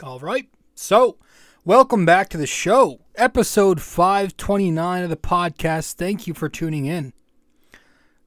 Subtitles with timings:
[0.00, 0.48] All right.
[0.76, 1.18] So,
[1.64, 5.94] welcome back to the show, episode 529 of the podcast.
[5.94, 7.12] Thank you for tuning in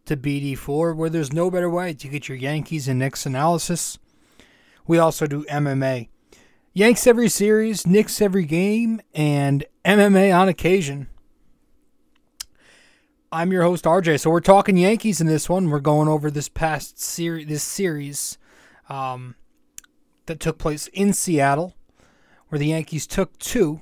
[0.04, 3.97] to BD4, where there's no better way to get your Yankees and Knicks analysis.
[4.86, 6.10] We also do MMA.
[6.73, 11.08] Yanks every series, Knicks every game, and MMA on occasion.
[13.31, 14.19] I'm your host RJ.
[14.19, 15.69] So we're talking Yankees in this one.
[15.69, 18.38] We're going over this past series, this series
[18.90, 19.35] um,
[20.26, 21.76] that took place in Seattle,
[22.49, 23.82] where the Yankees took two,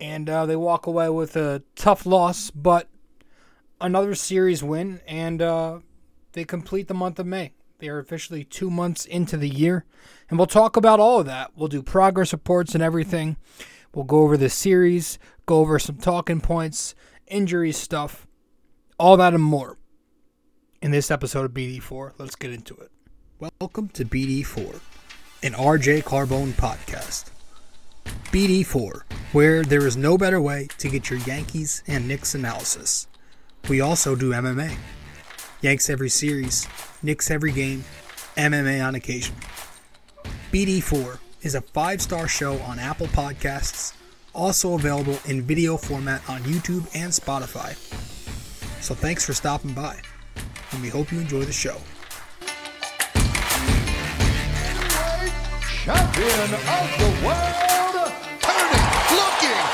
[0.00, 2.88] and uh, they walk away with a tough loss, but
[3.80, 5.78] another series win, and uh,
[6.32, 7.52] they complete the month of May.
[7.78, 9.84] They are officially two months into the year,
[10.28, 11.52] and we'll talk about all of that.
[11.56, 13.36] We'll do progress reports and everything.
[13.94, 16.94] We'll go over the series, go over some talking points,
[17.26, 18.26] injury stuff,
[18.98, 19.78] all that and more
[20.82, 22.14] in this episode of BD4.
[22.18, 22.90] Let's get into it.
[23.60, 24.80] Welcome to BD4,
[25.42, 27.26] an RJ Carbone podcast.
[28.32, 29.02] BD4,
[29.32, 33.06] where there is no better way to get your Yankees and Knicks analysis.
[33.68, 34.76] We also do MMA.
[35.60, 36.66] Yanks every series,
[37.02, 37.84] Knicks every game,
[38.36, 39.36] MMA on occasion.
[40.50, 43.94] BD4 is a five star show on Apple Podcasts,
[44.34, 47.76] also available in video format on YouTube and Spotify.
[48.82, 50.00] So thanks for stopping by,
[50.72, 51.76] and we hope you enjoy the show.
[55.88, 58.12] Champion of the world,
[58.44, 59.64] turning, looking,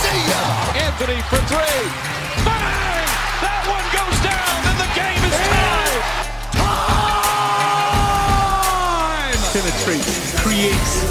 [0.00, 0.40] see ya!
[0.80, 1.84] Anthony for three.
[2.40, 3.04] Bang!
[3.44, 6.08] That one goes down, and the game is tied.
[6.56, 7.68] Time!
[9.52, 11.04] penetrates, creates,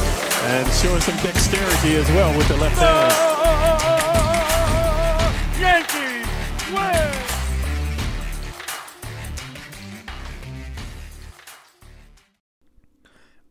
[0.49, 3.13] and showing some dexterity as well with the left hand.
[5.61, 6.25] Yankees
[6.73, 7.13] win.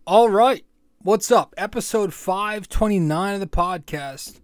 [0.05, 0.66] All right.
[1.07, 1.55] What's up?
[1.57, 4.41] Episode 529 of the podcast.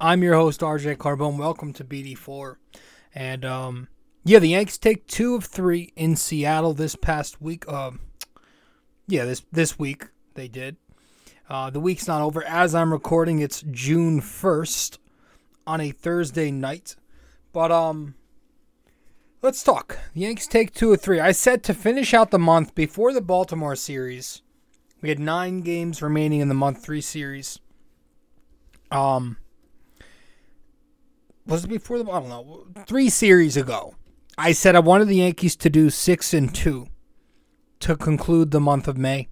[0.00, 1.38] I'm your host, RJ Carbone.
[1.38, 2.56] Welcome to BD4.
[3.14, 3.86] And, um,
[4.24, 7.68] yeah, the Yanks take two of three in Seattle this past week.
[7.72, 8.00] Um,
[9.06, 10.76] yeah, this, this week they did.
[11.48, 12.42] Uh, the week's not over.
[12.42, 14.98] As I'm recording, it's June 1st
[15.68, 16.96] on a Thursday night.
[17.52, 18.16] But, um,
[19.40, 20.00] let's talk.
[20.14, 21.20] The Yankees take two of three.
[21.20, 24.42] I said to finish out the month before the Baltimore series.
[25.02, 27.60] We had nine games remaining in the month three series.
[28.90, 29.36] Um,
[31.46, 32.10] was it before the?
[32.10, 32.66] I don't know.
[32.86, 33.94] Three series ago,
[34.38, 36.88] I said I wanted the Yankees to do six and two
[37.80, 39.28] to conclude the month of May.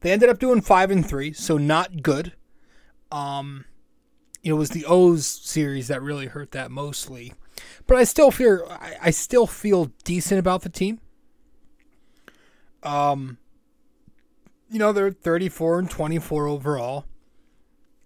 [0.00, 2.34] They ended up doing five and three, so not good.
[3.10, 3.64] Um,
[4.42, 7.32] it was the O's series that really hurt that mostly,
[7.86, 11.00] but I still feel I, I still feel decent about the team.
[12.82, 13.38] Um,
[14.70, 17.04] you know they're 34 and 24 overall.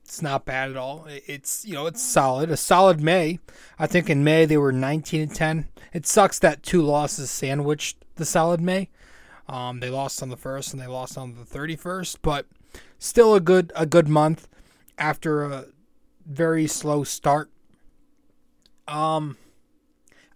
[0.05, 1.07] It's not bad at all.
[1.09, 2.51] It's you know it's solid.
[2.51, 3.39] A solid May.
[3.79, 5.69] I think in May they were 19 and 10.
[5.93, 8.89] It sucks that two losses sandwiched the solid May.
[9.49, 12.47] Um, they lost on the first and they lost on the 31st, but
[12.99, 14.49] still a good a good month
[14.99, 15.67] after a
[16.27, 17.51] very slow start.
[18.87, 19.37] Um,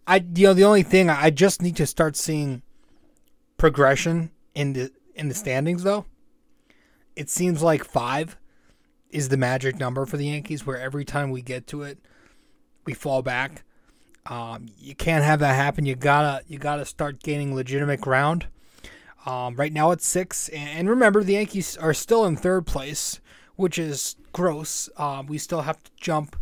[0.06, 2.62] I you know the only thing I just need to start seeing
[3.56, 6.06] progression in the in the standings though.
[7.16, 8.36] It seems like five
[9.10, 11.98] is the magic number for the Yankees, where every time we get to it,
[12.84, 13.64] we fall back.
[14.26, 15.86] Um, you can't have that happen.
[15.86, 18.48] You gotta you gotta start gaining legitimate ground.
[19.26, 23.20] Um, right now it's six, and remember the Yankees are still in third place,
[23.56, 24.88] which is gross.
[24.96, 26.36] Um, we still have to jump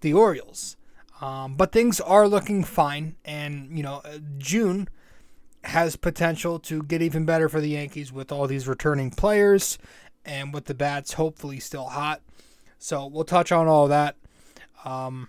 [0.00, 0.76] the Orioles,
[1.20, 3.16] um, but things are looking fine.
[3.24, 4.02] And you know,
[4.38, 4.88] June
[5.64, 9.78] has potential to get even better for the Yankees with all these returning players
[10.28, 12.20] and with the bats hopefully still hot.
[12.78, 14.16] So we'll touch on all that.
[14.84, 15.28] Um,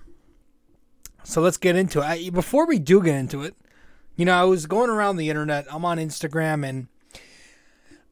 [1.23, 2.31] so let's get into it.
[2.33, 3.55] Before we do get into it,
[4.15, 5.65] you know, I was going around the internet.
[5.71, 6.87] I'm on Instagram and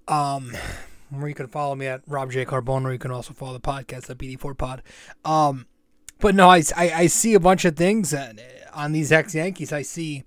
[0.07, 0.55] um,
[1.09, 3.59] where you can follow me at Rob J Carbone, or you can also follow the
[3.59, 4.81] podcast at BD4 Pod.
[5.25, 5.67] Um,
[6.19, 8.15] but no, I, I, I see a bunch of things
[8.73, 9.73] on these ex Yankees.
[9.73, 10.23] I see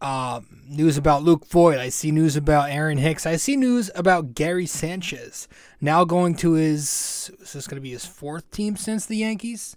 [0.00, 1.78] um, news about Luke Voit.
[1.78, 3.26] I see news about Aaron Hicks.
[3.26, 5.48] I see news about Gary Sanchez
[5.80, 7.30] now going to his.
[7.40, 9.76] Is this going to be his fourth team since the Yankees?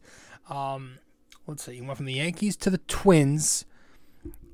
[0.49, 0.99] Um,
[1.47, 1.75] let's see.
[1.75, 3.65] He went from the Yankees to the Twins.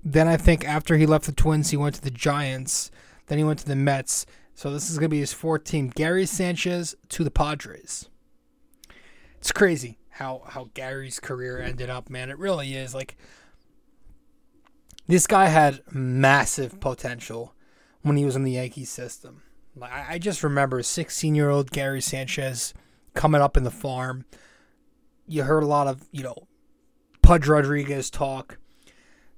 [0.03, 2.89] Then I think after he left the Twins, he went to the Giants.
[3.27, 4.25] Then he went to the Mets.
[4.55, 5.89] So this is going to be his fourth team.
[5.89, 8.09] Gary Sanchez to the Padres.
[9.37, 12.29] It's crazy how how Gary's career ended up, man.
[12.29, 12.93] It really is.
[12.93, 13.15] Like
[15.09, 17.55] this guy had massive potential
[18.03, 19.41] when he was in the Yankees system.
[19.81, 22.75] I, I just remember 16 year old Gary Sanchez
[23.15, 24.25] coming up in the farm.
[25.27, 26.47] You heard a lot of, you know,
[27.23, 28.59] Pudge Rodriguez talk.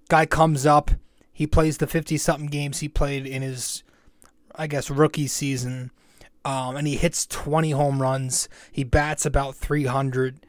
[0.10, 0.92] Guy comes up,
[1.32, 3.84] he plays the 50 something games he played in his,
[4.54, 5.92] I guess, rookie season,
[6.44, 8.50] um, and he hits 20 home runs.
[8.74, 10.46] He bats about 300.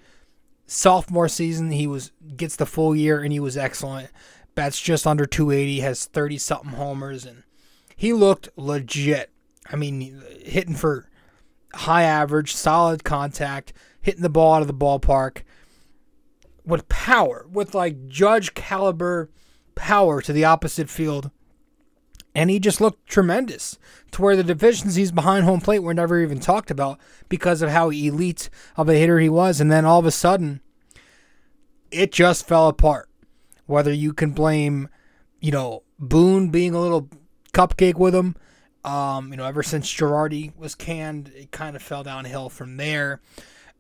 [0.67, 4.11] Sophomore season, he was gets the full year and he was excellent.
[4.55, 7.43] Bats just under 280, has 30 something homers, and
[7.97, 9.31] he looked legit.
[9.71, 11.09] I mean, hitting for
[11.75, 15.43] high average, solid contact, hitting the ball out of the ballpark
[16.65, 19.31] with power, with like judge caliber
[19.75, 21.31] power to the opposite field.
[22.35, 23.79] And he just looked tremendous
[24.13, 27.91] to where the deficiencies behind home plate were never even talked about because of how
[27.91, 29.61] elite of a hitter he was.
[29.61, 30.63] And then all of a sudden,
[31.91, 33.11] it just fell apart.
[33.73, 34.91] Whether you can blame,
[35.41, 37.09] you know, Boone being a little
[37.55, 38.37] cupcake with him,
[38.85, 43.23] um, you know, ever since Girardi was canned, it kind of fell downhill from there.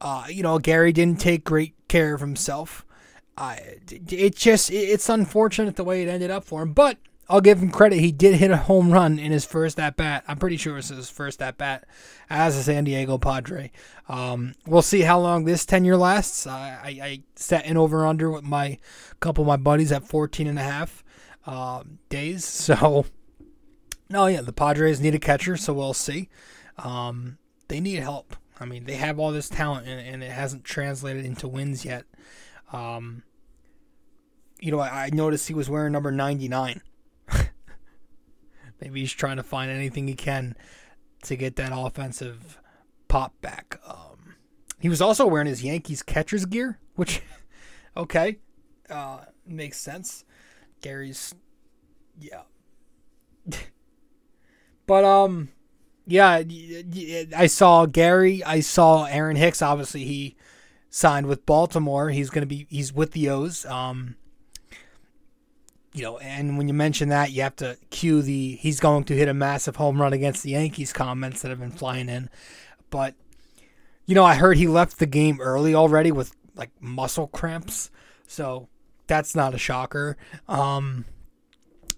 [0.00, 2.86] Uh, you know, Gary didn't take great care of himself.
[3.36, 3.56] Uh,
[3.90, 6.96] it just it's unfortunate the way it ended up for him, but
[7.28, 8.00] I'll give him credit.
[8.00, 10.24] He did hit a home run in his first at bat.
[10.28, 11.86] I'm pretty sure it was his first at bat
[12.28, 13.70] as a San Diego Padre.
[14.08, 16.46] Um, we'll see how long this tenure lasts.
[16.46, 18.78] I, I, I set an over under with my
[19.20, 21.04] couple of my buddies at 14 and a half
[21.46, 22.44] uh, days.
[22.72, 23.06] So,
[24.08, 26.28] no, yeah, the Padres need a catcher, so we'll see.
[26.76, 27.38] Um,
[27.68, 28.36] they need help.
[28.60, 32.04] I mean, they have all this talent, and, and it hasn't translated into wins yet.
[32.72, 33.22] Um,
[34.60, 36.82] you know, I, I noticed he was wearing number 99.
[38.82, 40.56] Maybe he's trying to find anything he can
[41.22, 42.58] to get that offensive
[43.06, 43.80] pop back.
[43.86, 44.34] Um,
[44.80, 47.22] he was also wearing his Yankees catcher's gear, which,
[47.96, 48.38] okay,
[48.90, 50.24] uh, makes sense.
[50.80, 51.32] Gary's,
[52.18, 52.42] yeah.
[54.88, 55.50] but, um,
[56.04, 56.42] yeah,
[57.36, 58.42] I saw Gary.
[58.42, 59.62] I saw Aaron Hicks.
[59.62, 60.34] Obviously, he
[60.90, 62.10] signed with Baltimore.
[62.10, 63.64] He's to be, he's with the O's.
[63.66, 64.16] Um,
[65.92, 69.16] you know, and when you mention that, you have to cue the he's going to
[69.16, 72.30] hit a massive home run against the Yankees comments that have been flying in.
[72.90, 73.14] But,
[74.06, 77.90] you know, I heard he left the game early already with like muscle cramps.
[78.26, 78.68] So
[79.06, 80.16] that's not a shocker.
[80.48, 81.04] Um,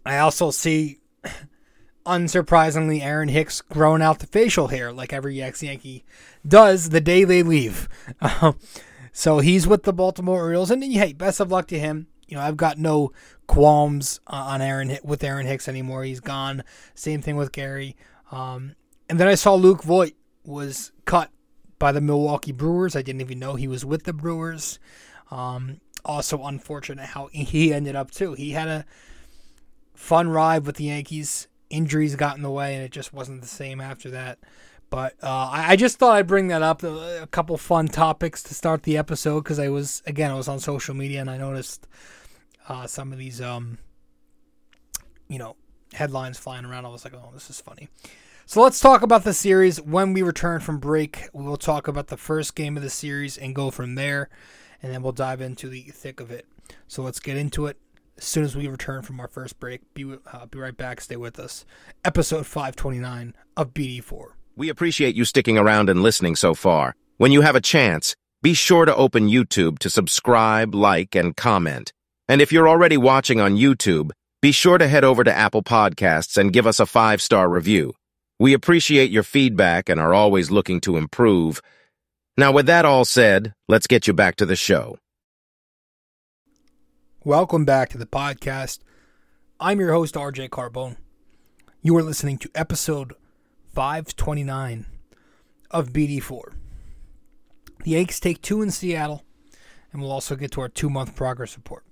[0.04, 0.98] I also see,
[2.06, 6.04] unsurprisingly, Aaron Hicks growing out the facial hair like every ex Yankee
[6.46, 7.88] does the day they leave.
[9.12, 10.72] so he's with the Baltimore Orioles.
[10.72, 13.12] And hey, best of luck to him you know, I've got no
[13.46, 16.04] qualms on Aaron with Aaron Hicks anymore.
[16.04, 16.64] He's gone.
[16.94, 17.96] Same thing with Gary.
[18.30, 18.74] Um,
[19.08, 21.30] and then I saw Luke Voit was cut
[21.78, 22.96] by the Milwaukee Brewers.
[22.96, 24.78] I didn't even know he was with the Brewers.
[25.30, 28.34] Um, also unfortunate how he ended up too.
[28.34, 28.84] He had a
[29.94, 31.48] fun ride with the Yankees.
[31.70, 34.38] Injuries got in the way, and it just wasn't the same after that.
[34.94, 36.84] But uh, I just thought I'd bring that up.
[36.84, 40.60] A couple fun topics to start the episode because I was again I was on
[40.60, 41.88] social media and I noticed
[42.68, 43.78] uh, some of these um,
[45.26, 45.56] you know
[45.94, 46.86] headlines flying around.
[46.86, 47.88] I was like, oh, this is funny.
[48.46, 49.80] So let's talk about the series.
[49.80, 53.36] When we return from break, we will talk about the first game of the series
[53.36, 54.28] and go from there,
[54.80, 56.46] and then we'll dive into the thick of it.
[56.86, 57.78] So let's get into it
[58.16, 59.92] as soon as we return from our first break.
[59.92, 61.00] Be uh, be right back.
[61.00, 61.64] Stay with us.
[62.04, 64.34] Episode 529 of BD4.
[64.56, 66.94] We appreciate you sticking around and listening so far.
[67.16, 71.92] When you have a chance, be sure to open YouTube to subscribe, like, and comment.
[72.28, 76.38] And if you're already watching on YouTube, be sure to head over to Apple Podcasts
[76.38, 77.94] and give us a five-star review.
[78.38, 81.60] We appreciate your feedback and are always looking to improve.
[82.36, 84.98] Now, with that all said, let's get you back to the show.
[87.24, 88.80] Welcome back to the podcast.
[89.58, 90.96] I'm your host, RJ Carbone.
[91.82, 93.14] You are listening to episode
[93.74, 94.86] 529
[95.70, 96.54] of BD4.
[97.82, 99.24] The Yankees take two in Seattle,
[99.92, 101.84] and we'll also get to our two month progress report.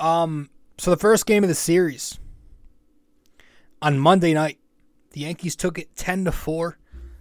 [0.00, 2.18] Um, so the first game of the series
[3.82, 4.58] on Monday night,
[5.12, 6.78] the Yankees took it 10 to 4.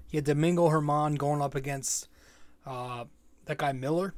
[0.09, 2.07] You had Domingo Germán going up against
[2.65, 3.05] uh,
[3.45, 4.13] that guy Miller.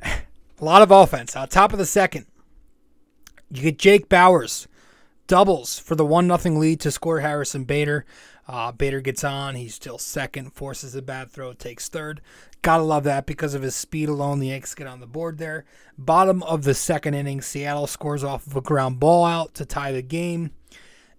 [0.04, 1.36] A lot of offense.
[1.36, 2.26] On top of the second,
[3.50, 4.66] you get Jake Bauers
[5.28, 8.04] doubles for the 1 0 lead to score Harrison Bader.
[8.48, 9.54] Uh, Bader gets on.
[9.54, 12.20] He's still second, forces a bad throw, takes third.
[12.62, 14.40] Gotta love that because of his speed alone.
[14.40, 15.64] The Yankees get on the board there.
[15.96, 19.92] Bottom of the second inning, Seattle scores off of a ground ball out to tie
[19.92, 20.50] the game.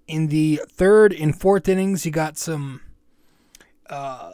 [0.07, 2.81] In the third and fourth innings, you got some
[3.89, 4.33] uh,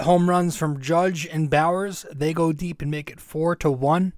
[0.00, 2.06] home runs from Judge and Bauers.
[2.10, 4.14] They go deep and make it four to one.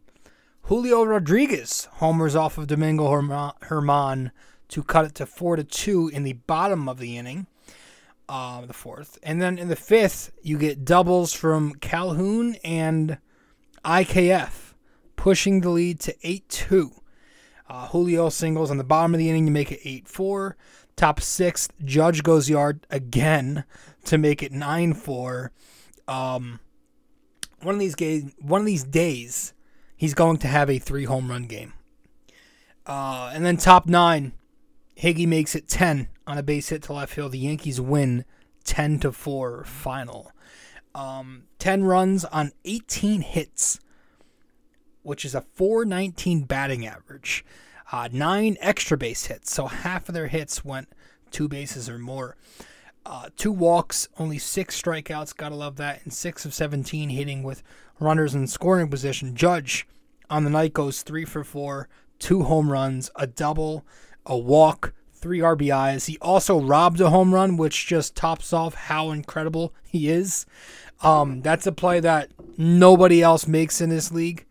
[0.67, 4.31] Julio Rodriguez homers off of Domingo Germán
[4.73, 7.47] to cut it to four to two in the bottom of the inning,
[8.29, 13.19] uh, the fourth, and then in the fifth you get doubles from Calhoun and
[13.85, 14.75] IKF,
[15.17, 16.93] pushing the lead to eight two.
[17.69, 20.57] Uh, Julio singles on the bottom of the inning to make it 8 4.
[20.95, 23.64] Top sixth, Judge goes yard again
[24.05, 25.52] to make it 9 4.
[26.07, 26.61] Um,
[27.62, 29.55] one of these games, one of these days,
[29.97, 31.73] he's going to have a three home run game.
[32.85, 34.33] Uh, and then top nine,
[34.97, 37.33] Higgy makes it 10 on a base hit to left field.
[37.33, 38.25] The Yankees win
[38.65, 40.33] 10 to 4 final.
[40.95, 43.81] Um, 10 runs on 18 hits
[45.03, 47.45] which is a 419 batting average.
[47.91, 50.89] Uh, nine extra base hits, so half of their hits went
[51.31, 52.37] two bases or more.
[53.05, 57.63] Uh, two walks, only six strikeouts, gotta love that, and six of 17 hitting with
[57.99, 59.35] runners in scoring position.
[59.35, 59.87] Judge
[60.31, 63.85] on the night goes three for four, two home runs, a double,
[64.26, 66.07] a walk, three RBIs.
[66.07, 70.47] He also robbed a home run, which just tops off how incredible he is.
[71.02, 74.47] Um, that's a play that nobody else makes in this league.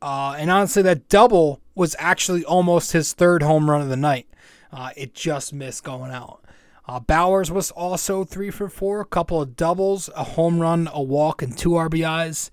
[0.00, 4.28] Uh, and honestly, that double was actually almost his third home run of the night.
[4.72, 6.44] Uh, it just missed going out.
[6.86, 11.02] Uh, Bauers was also three for four, a couple of doubles, a home run, a
[11.02, 12.50] walk, and two RBIs.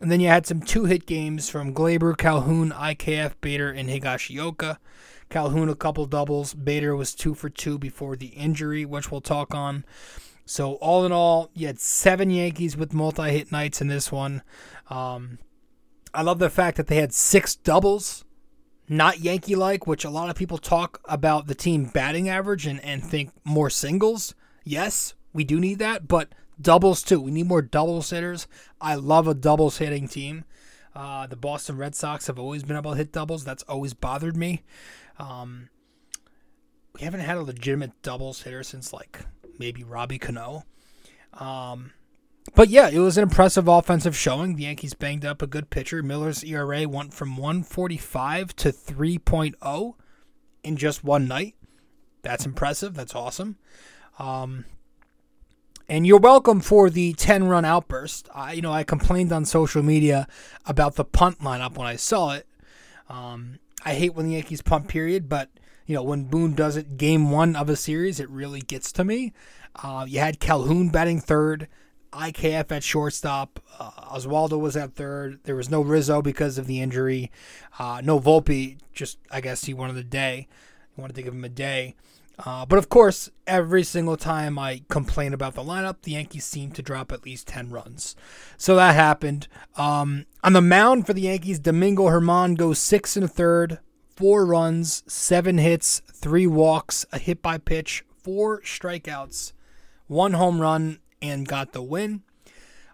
[0.00, 4.78] And then you had some two hit games from Gleyber, Calhoun, IKF, Bader, and Higashioka.
[5.28, 6.54] Calhoun, a couple doubles.
[6.54, 9.84] Bader was two for two before the injury, which we'll talk on.
[10.46, 14.42] So, all in all, you had seven Yankees with multi hit nights in this one.
[14.88, 15.38] Um,
[16.14, 18.24] I love the fact that they had six doubles,
[18.88, 22.82] not Yankee like, which a lot of people talk about the team batting average and,
[22.82, 24.34] and think more singles.
[24.64, 27.20] Yes, we do need that, but doubles too.
[27.20, 28.46] We need more doubles hitters.
[28.80, 30.44] I love a doubles hitting team.
[30.94, 33.44] Uh, the Boston Red Sox have always been able to hit doubles.
[33.44, 34.62] That's always bothered me.
[35.18, 35.68] Um,
[36.94, 39.20] we haven't had a legitimate doubles hitter since like
[39.58, 40.64] maybe Robbie Cano.
[41.34, 41.92] Um,
[42.54, 44.56] but yeah, it was an impressive offensive showing.
[44.56, 46.02] The Yankees banged up a good pitcher.
[46.02, 49.94] Miller's ERA went from 145 to 3.0
[50.64, 51.54] in just one night.
[52.22, 52.94] That's impressive.
[52.94, 53.56] That's awesome.
[54.18, 54.64] Um,
[55.88, 58.28] and you're welcome for the 10 run outburst.
[58.34, 60.26] I, you know, I complained on social media
[60.66, 62.46] about the punt lineup when I saw it.
[63.08, 63.58] Um,
[63.88, 65.48] I hate when the Yankees punt, period, but
[65.86, 69.02] you know, when Boone does it game one of a series, it really gets to
[69.02, 69.32] me.
[69.76, 71.68] Uh, you had Calhoun batting third.
[72.12, 73.60] IKF at shortstop.
[73.78, 75.40] Uh, Oswaldo was at third.
[75.44, 77.30] There was no Rizzo because of the injury.
[77.78, 78.76] Uh, no Volpe.
[78.92, 80.48] Just I guess he wanted a day.
[80.98, 81.94] Wanted to give him a day.
[82.44, 86.70] Uh, but of course, every single time I complain about the lineup, the Yankees seem
[86.72, 88.14] to drop at least 10 runs.
[88.56, 89.48] So that happened.
[89.76, 93.78] Um, on the mound for the Yankees, Domingo Germán goes six and a third,
[94.16, 99.52] four runs, seven hits, three walks, a hit by pitch, four strikeouts,
[100.06, 102.22] one home run, and got the win.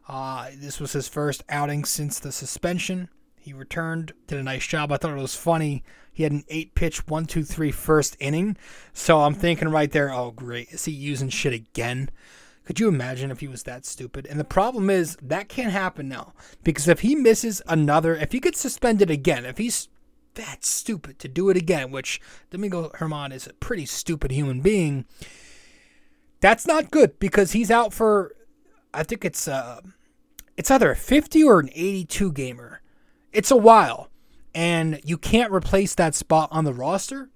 [0.09, 3.09] Uh, this was his first outing since the suspension.
[3.39, 4.91] He returned, did a nice job.
[4.91, 5.83] I thought it was funny.
[6.13, 8.57] He had an eight pitch, one, two, three first inning.
[8.93, 10.71] So I'm thinking right there, oh, great.
[10.71, 12.11] Is he using shit again?
[12.64, 14.26] Could you imagine if he was that stupid?
[14.26, 18.40] And the problem is that can't happen now because if he misses another, if he
[18.40, 19.88] gets suspended again, if he's
[20.35, 25.04] that stupid to do it again, which Domingo Germán is a pretty stupid human being,
[26.40, 28.35] that's not good because he's out for,
[28.92, 29.80] I think it's uh,
[30.56, 32.80] it's either a 50 or an 82 gamer.
[33.33, 34.09] It's a while,
[34.54, 37.30] and you can't replace that spot on the roster.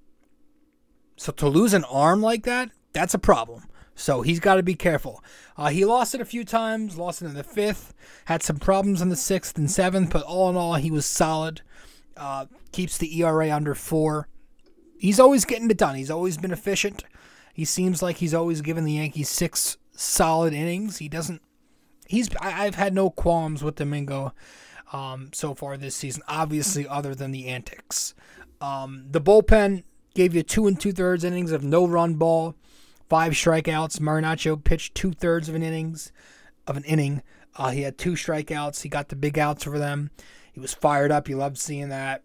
[1.16, 3.64] So to lose an arm like that, that's a problem.
[3.99, 5.23] So he's got to be careful.
[5.57, 7.93] Uh, he lost it a few times, lost it in the fifth,
[8.26, 11.62] had some problems in the sixth and seventh, but all in all, he was solid.
[12.17, 14.28] Uh, keeps the ERA under four.
[14.99, 15.97] He's always getting it done.
[15.97, 17.05] He's always been efficient.
[17.52, 20.99] He seems like he's always given the Yankees six solid innings.
[20.99, 21.43] He doesn't.
[22.07, 22.28] He's.
[22.40, 24.33] I, have had no qualms with Domingo
[24.93, 26.23] um, so far this season.
[26.28, 28.14] Obviously, other than the antics.
[28.61, 29.83] Um, the bullpen
[30.14, 32.55] gave you two and two thirds innings of no run ball,
[33.09, 34.00] five strikeouts.
[34.00, 36.12] Marinaccio pitched two thirds of an innings
[36.69, 37.23] of an inning.
[37.57, 38.83] Uh, he had two strikeouts.
[38.83, 40.11] He got the big outs for them.
[40.53, 41.29] He was fired up.
[41.29, 42.23] You loved seeing that.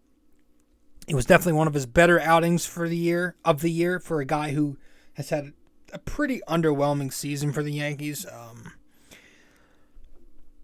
[1.08, 4.20] It was definitely one of his better outings for the year of the year for
[4.20, 4.78] a guy who
[5.14, 5.52] has had
[5.92, 8.26] a pretty underwhelming season for the Yankees.
[8.26, 8.72] Um,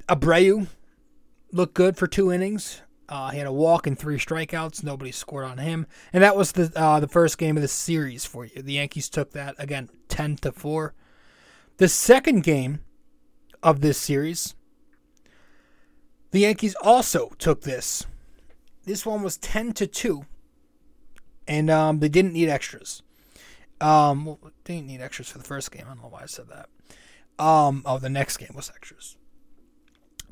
[0.08, 0.68] Abreu
[1.52, 2.82] looked good for two innings.
[3.10, 4.84] Uh, he had a walk and three strikeouts.
[4.84, 8.24] Nobody scored on him, and that was the uh, the first game of the series
[8.24, 8.62] for you.
[8.62, 10.94] The Yankees took that again, ten to four.
[11.78, 12.80] The second game
[13.64, 14.54] of this series,
[16.30, 18.06] the Yankees also took this.
[18.84, 20.24] This one was ten to two,
[21.48, 23.02] and um, they didn't need extras.
[23.80, 25.82] Um, well, they didn't need extras for the first game.
[25.86, 26.68] I don't know why I said that.
[27.44, 29.16] Um, oh, the next game was extras.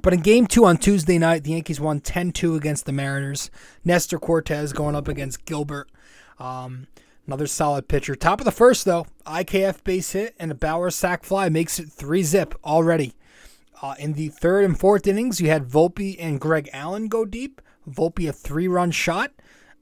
[0.03, 3.51] But in game two on Tuesday night, the Yankees won 10 2 against the Mariners.
[3.85, 5.91] Nestor Cortes going up against Gilbert.
[6.39, 6.87] Um,
[7.27, 8.15] another solid pitcher.
[8.15, 11.89] Top of the first, though, IKF base hit and a Bauer sac fly makes it
[11.89, 13.15] 3 zip already.
[13.81, 17.63] Uh, in the third and fourth innings, you had Volpe and Greg Allen go deep.
[17.89, 19.33] Volpe, a three run shot.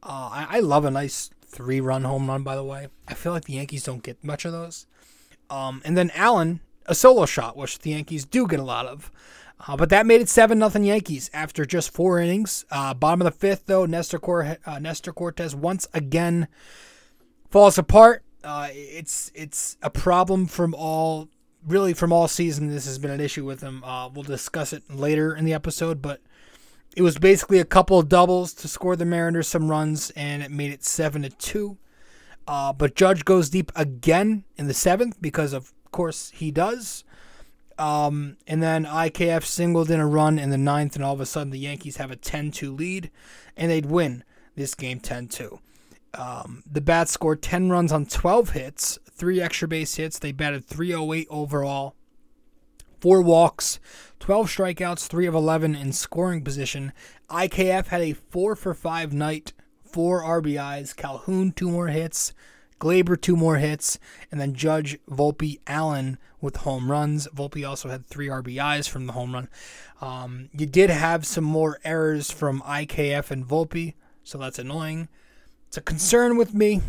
[0.03, 2.89] Uh, I, I love a nice three run home run, by the way.
[3.09, 4.87] I feel like the Yankees don't get much of those.
[5.49, 9.11] Um, and then Allen, a solo shot, which the Yankees do get a lot of.
[9.59, 12.65] Uh, but that made it 7 0 Yankees after just four innings.
[12.71, 16.49] Uh, bottom of the fifth, though, Nestor, Cor- uh, Nestor Cortes once again
[17.51, 18.23] falls apart.
[18.45, 21.29] Uh, it's it's a problem from all,
[21.67, 22.69] really from all season.
[22.69, 23.83] This has been an issue with him.
[23.83, 26.21] Uh, we'll discuss it later in the episode, but
[26.97, 30.51] it was basically a couple of doubles to score the Mariners some runs, and it
[30.51, 31.79] made it 7 to 2.
[32.47, 37.05] Uh, but Judge goes deep again in the seventh because, of course, he does.
[37.79, 41.27] Um, and then IKF singled in a run in the ninth, and all of a
[41.27, 43.11] sudden the Yankees have a 10 2 lead,
[43.57, 45.59] and they'd win this game 10 2.
[46.15, 50.19] Um, the Bats scored 10 runs on 12 hits, three extra base hits.
[50.19, 51.95] They batted 308 overall,
[53.01, 53.79] four walks,
[54.21, 56.93] 12 strikeouts, 3 of 11 in scoring position.
[57.29, 59.53] IKF had a 4 for 5 night,
[59.85, 60.97] 4 RBIs.
[60.97, 62.33] Calhoun, 2 more hits.
[62.79, 63.99] Gleyber, 2 more hits.
[64.31, 67.27] And then Judge, Volpe, Allen with home runs.
[67.29, 69.49] Volpe also had 3 RBIs from the home run.
[70.01, 75.09] Um, you did have some more errors from IKF and Volpe, so that's annoying.
[75.69, 76.83] It's a concern with me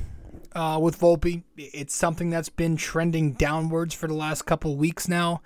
[0.54, 1.44] uh, with Volpe.
[1.56, 5.42] It's something that's been trending downwards for the last couple weeks now.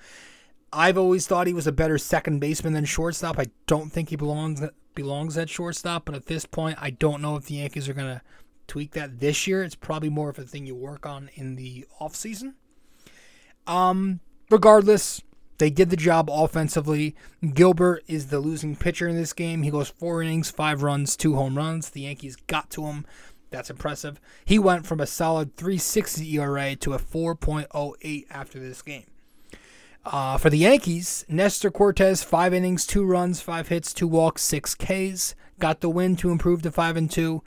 [0.73, 3.37] I've always thought he was a better second baseman than shortstop.
[3.37, 4.61] I don't think he belongs
[4.93, 8.21] belongs at shortstop, but at this point, I don't know if the Yankees are gonna
[8.67, 9.63] tweak that this year.
[9.63, 12.53] It's probably more of a thing you work on in the offseason.
[13.67, 15.21] Um, regardless,
[15.57, 17.15] they did the job offensively.
[17.53, 19.61] Gilbert is the losing pitcher in this game.
[19.61, 21.89] He goes four innings, five runs, two home runs.
[21.89, 23.05] The Yankees got to him.
[23.51, 24.19] That's impressive.
[24.45, 29.05] He went from a solid 360 ERA to a 4.08 after this game.
[30.03, 34.73] Uh, for the Yankees, Nestor Cortes, five innings, two runs, five hits, two walks, six
[34.73, 35.35] Ks.
[35.59, 37.43] Got the win to improve to five and two.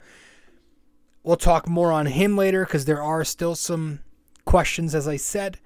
[1.25, 4.01] We'll talk more on him later because there are still some
[4.45, 5.57] questions, as I said.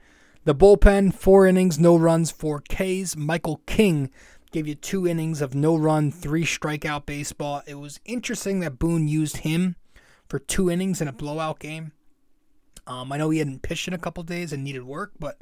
[0.45, 3.17] The bullpen, four innings, no runs, four Ks.
[3.17, 4.09] Michael King
[4.53, 7.61] gave you two innings of no run, three strikeout baseball.
[7.67, 9.75] It was interesting that Boone used him
[10.29, 11.91] for two innings in a blowout game.
[12.87, 15.39] Um, I know he hadn't pitched in a couple days and needed work, but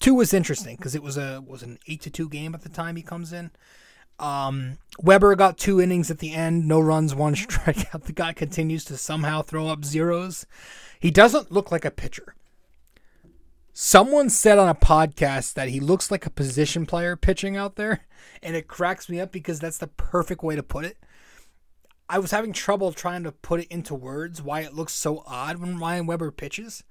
[0.00, 2.68] two was interesting because it was a was an eight to two game at the
[2.68, 3.52] time he comes in.
[4.18, 8.04] Um, Weber got two innings at the end, no runs, one strikeout.
[8.04, 10.46] The guy continues to somehow throw up zeros.
[10.98, 12.34] He doesn't look like a pitcher.
[13.72, 18.06] Someone said on a podcast that he looks like a position player pitching out there,
[18.42, 20.96] and it cracks me up because that's the perfect way to put it.
[22.08, 25.58] I was having trouble trying to put it into words why it looks so odd
[25.58, 26.84] when Ryan Weber pitches.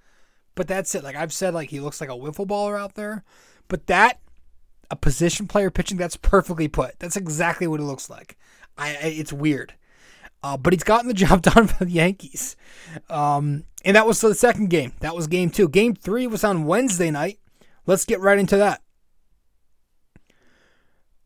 [0.54, 1.04] But that's it.
[1.04, 3.24] Like I've said, like he looks like a wiffle baller out there.
[3.68, 4.20] But that,
[4.92, 7.00] a position player pitching, that's perfectly put.
[7.00, 8.38] That's exactly what it looks like.
[8.78, 9.74] I, I it's weird.
[10.44, 12.56] Uh, but he's gotten the job done for the Yankees.
[13.10, 14.94] Um, and that was the second game.
[15.00, 15.68] That was game two.
[15.68, 17.40] Game three was on Wednesday night.
[17.86, 18.82] Let's get right into that.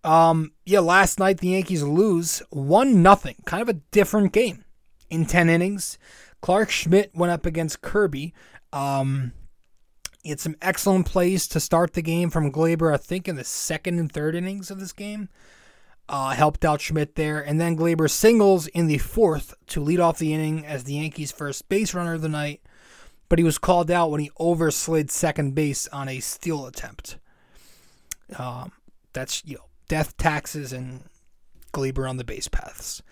[0.03, 3.35] Um, yeah, last night the Yankees lose one nothing.
[3.45, 4.63] Kind of a different game.
[5.09, 5.97] In ten innings,
[6.41, 8.33] Clarke Schmidt went up against Kirby.
[8.71, 9.33] Um,
[10.23, 12.93] he had some excellent plays to start the game from Gleyber.
[12.93, 15.29] I think in the second and third innings of this game,
[16.09, 20.17] uh, helped out Schmidt there, and then Gleyber singles in the fourth to lead off
[20.17, 22.61] the inning as the Yankees' first base runner of the night.
[23.29, 27.17] But he was called out when he overslid second base on a steal attempt.
[28.37, 28.71] Um,
[29.13, 31.03] that's you know death taxes and
[31.73, 33.03] Gleyber on the base paths.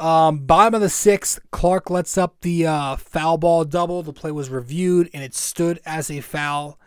[0.00, 4.02] Um, bottom of the sixth, Clarke lets up the uh, foul ball double.
[4.02, 6.80] The play was reviewed and it stood as a foul.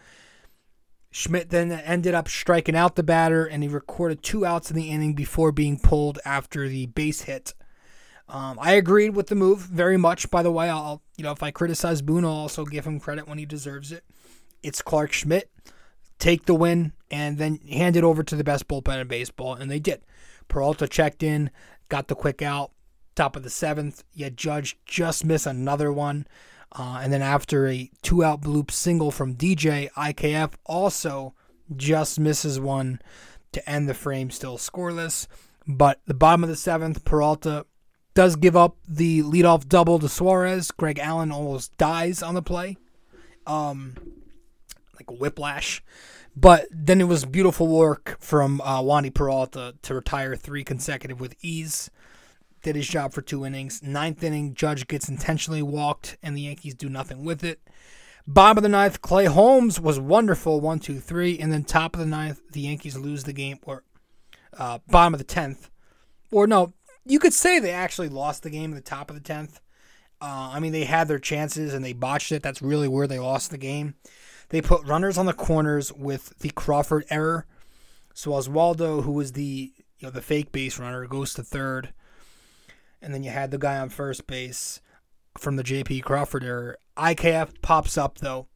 [1.12, 4.90] Schmidt then ended up striking out the batter and he recorded two outs in the
[4.90, 7.54] inning before being pulled after the base hit.
[8.28, 10.32] Um, I agreed with the move very much.
[10.32, 13.28] By the way, I'll you know if I criticize Boone, I'll also give him credit
[13.28, 14.04] when he deserves it.
[14.64, 15.52] It's Clarke Schmidt.
[16.18, 19.70] Take the win and then hand it over to the best bullpen in baseball, and
[19.70, 20.02] they did.
[20.48, 21.52] Peralta checked in,
[21.90, 22.72] got the quick out,
[23.16, 24.04] top of the seventh.
[24.14, 26.28] Yet Judge just missed another one.
[26.72, 31.34] Uh, and then after a two out bloop single from DJ, IKF also
[31.76, 33.00] just misses one
[33.52, 35.28] to end the frame, still scoreless.
[35.68, 37.66] But the bottom of the seventh, Peralta
[38.14, 40.72] does give up the leadoff double to Suarez.
[40.72, 42.78] Greg Allen almost dies on the play,
[43.48, 43.96] um,
[44.96, 45.84] like whiplash.
[46.36, 51.36] But then it was beautiful work from uh, Wandy Peralta to retire three consecutive with
[51.42, 51.92] ease.
[52.64, 53.84] Did his job for two innings.
[53.84, 57.60] Ninth inning, Judge gets intentionally walked, and the Yankees do nothing with it.
[58.26, 62.00] Bottom of the ninth, Clay Holmes was wonderful, one, two, three, and then top of
[62.00, 63.84] the ninth, the Yankees lose the game, or
[64.58, 65.70] uh, bottom of the tenth,
[66.32, 66.74] or no,
[67.06, 69.60] you could say they actually lost the game at the top of the tenth.
[70.22, 72.42] Uh, I mean, they had their chances and they botched it.
[72.42, 73.96] That's really where they lost the game.
[74.50, 77.46] They put runners on the corners with the Crawford error.
[78.14, 81.94] So Oswaldo, who was the you know the fake base runner, goes to third,
[83.04, 84.82] and then you had the guy on first base
[85.38, 86.02] from the J.P.
[86.02, 86.78] Crawford error.
[86.98, 88.48] IKF pops up though,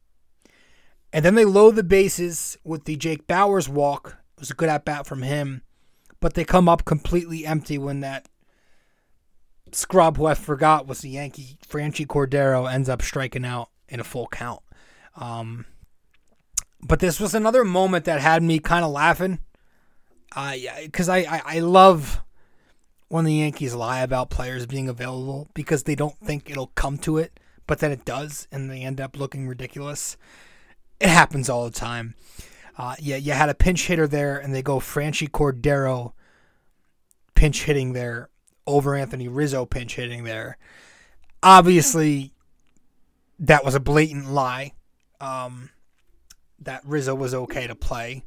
[1.12, 4.16] and then they load the bases with the Jake Bauers walk.
[4.36, 5.62] It was a good at bat from him,
[6.20, 8.28] but they come up completely empty when that
[9.72, 14.04] scrub who I forgot was the Yankee Franchy Cordero ends up striking out in a
[14.04, 14.62] full count.
[15.16, 15.66] Um,
[16.80, 19.40] but this was another moment that had me kind of laughing.
[20.34, 22.22] Because I, I, I love
[23.08, 27.18] when the Yankees lie about players being available because they don't think it'll come to
[27.18, 30.16] it, but then it does, and they end up looking ridiculous.
[31.00, 32.14] It happens all the time.
[32.76, 36.12] Uh, yeah, you had a pinch hitter there, and they go Franchy Cordero
[37.34, 38.28] pinch hitting there
[38.66, 40.58] over Anthony Rizzo pinch hitting there.
[41.42, 42.32] Obviously,
[43.38, 44.72] that was a blatant lie.
[45.20, 45.70] Um,
[46.60, 48.24] that Rizzo was okay to play.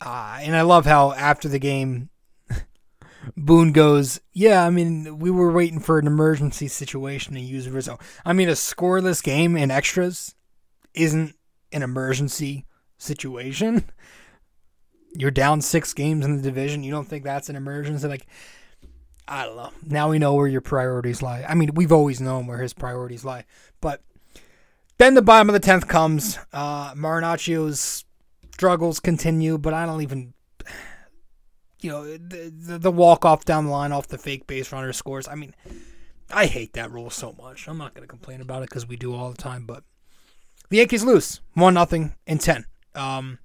[0.00, 2.10] Uh, and I love how after the game,
[3.36, 7.98] Boone goes, Yeah, I mean, we were waiting for an emergency situation to use Rizzo.
[8.24, 10.34] I mean, a scoreless game in extras
[10.94, 11.34] isn't
[11.72, 12.66] an emergency
[12.98, 13.84] situation.
[15.14, 16.82] You're down six games in the division.
[16.82, 18.08] You don't think that's an emergency?
[18.08, 18.26] Like,
[19.28, 19.70] I don't know.
[19.84, 21.44] Now we know where your priorities lie.
[21.48, 23.44] I mean, we've always known where his priorities lie.
[23.80, 24.02] But
[24.98, 26.38] then the bottom of the 10th comes.
[26.52, 28.04] Uh, Marinaccio's
[28.52, 30.34] struggles continue, but I don't even.
[31.82, 35.26] You know, the, the, walk off down the line off the fake base runner scores.
[35.26, 35.54] I mean,
[36.32, 37.68] I hate that rule so much.
[37.68, 39.82] I'm not going to complain about it because we do all the time, but
[40.70, 42.66] the Yankees lose 1 nothing in 10.
[42.94, 43.38] Um,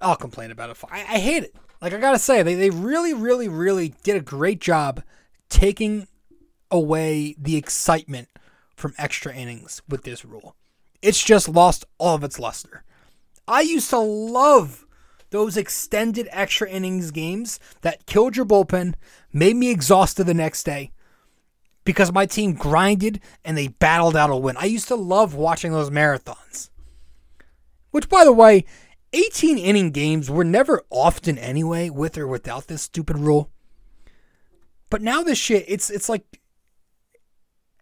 [0.00, 0.78] I'll complain about it.
[0.90, 1.54] I, I hate it.
[1.80, 5.02] Like I gotta say, they, they really, really, really did a great job
[5.48, 6.08] taking
[6.70, 8.28] away the excitement
[8.74, 10.56] from extra innings with this rule.
[11.02, 12.84] It's just lost all of its luster.
[13.46, 14.86] I used to love
[15.30, 18.94] those extended extra innings games that killed your bullpen,
[19.32, 20.90] made me exhausted the next day
[21.84, 24.56] because my team grinded and they battled out a win.
[24.56, 26.70] I used to love watching those marathons.
[27.90, 28.64] Which, by the way,
[29.12, 33.50] 18 inning games were never often anyway, with or without this stupid rule.
[34.90, 36.40] But now this shit, it's it's like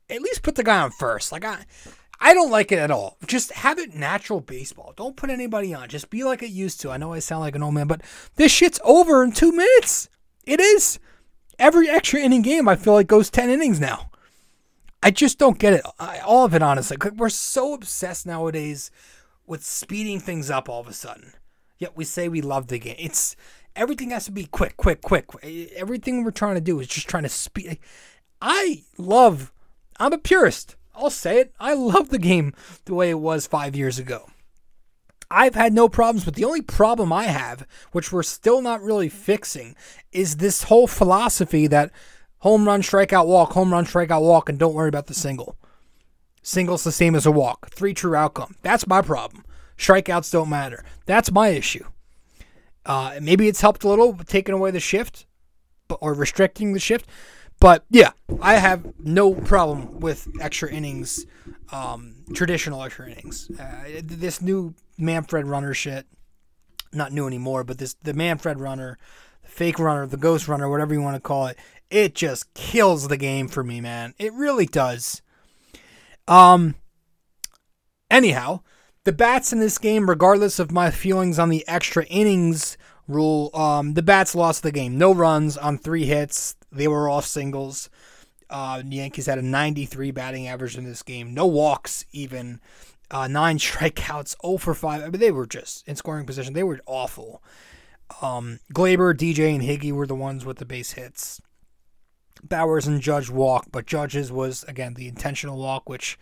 [0.08, 1.32] at least put the guy on first.
[1.32, 1.64] Like I
[2.20, 3.18] I don't like it at all.
[3.26, 4.94] Just have it natural baseball.
[4.96, 5.88] Don't put anybody on.
[5.88, 6.90] Just be like it used to.
[6.90, 8.02] I know I sound like an old man, but
[8.36, 10.08] this shit's over in two minutes.
[10.44, 10.98] It is.
[11.58, 14.10] Every extra inning game, I feel like goes ten innings now.
[15.02, 15.82] I just don't get it.
[15.98, 16.96] I, all of it, honestly.
[17.16, 18.90] We're so obsessed nowadays
[19.46, 21.32] with speeding things up all of a sudden.
[21.78, 22.96] Yet we say we love the game.
[22.98, 23.36] It's
[23.74, 25.26] everything has to be quick, quick, quick.
[25.76, 27.78] Everything we're trying to do is just trying to speed.
[28.40, 29.52] I love.
[29.98, 30.76] I'm a purist.
[30.96, 31.52] I'll say it.
[31.60, 32.54] I love the game
[32.86, 34.28] the way it was five years ago.
[35.30, 39.08] I've had no problems, but the only problem I have, which we're still not really
[39.08, 39.74] fixing,
[40.12, 41.90] is this whole philosophy that
[42.38, 45.56] home run, strikeout, walk, home run, strikeout, walk, and don't worry about the single.
[46.42, 47.70] Singles the same as a walk.
[47.70, 48.54] Three true outcome.
[48.62, 49.44] That's my problem.
[49.76, 50.84] Strikeouts don't matter.
[51.04, 51.84] That's my issue.
[52.84, 55.26] Uh, maybe it's helped a little taking away the shift,
[55.88, 57.08] or restricting the shift.
[57.66, 61.26] But yeah, I have no problem with extra innings,
[61.72, 63.50] um, traditional extra innings.
[63.58, 66.06] Uh, this new Manfred runner shit,
[66.92, 68.98] not new anymore, but this the Manfred runner,
[69.42, 71.58] the fake runner, the ghost runner, whatever you want to call it,
[71.90, 74.14] it just kills the game for me, man.
[74.16, 75.20] It really does.
[76.28, 76.76] Um.
[78.08, 78.60] Anyhow,
[79.02, 83.94] the bats in this game, regardless of my feelings on the extra innings rule, um,
[83.94, 84.96] the bats lost the game.
[84.98, 86.54] No runs on three hits.
[86.72, 87.88] They were all singles.
[88.48, 91.34] Uh, the Yankees had a 93 batting average in this game.
[91.34, 92.60] No walks, even.
[93.10, 95.02] Uh, nine strikeouts, 0 for 5.
[95.02, 96.54] I mean, they were just in scoring position.
[96.54, 97.42] They were awful.
[98.22, 101.40] Um, Gleyber, DJ, and Higgy were the ones with the base hits.
[102.46, 106.18] Bauers and Judge walk, but Judge's was again the intentional walk, which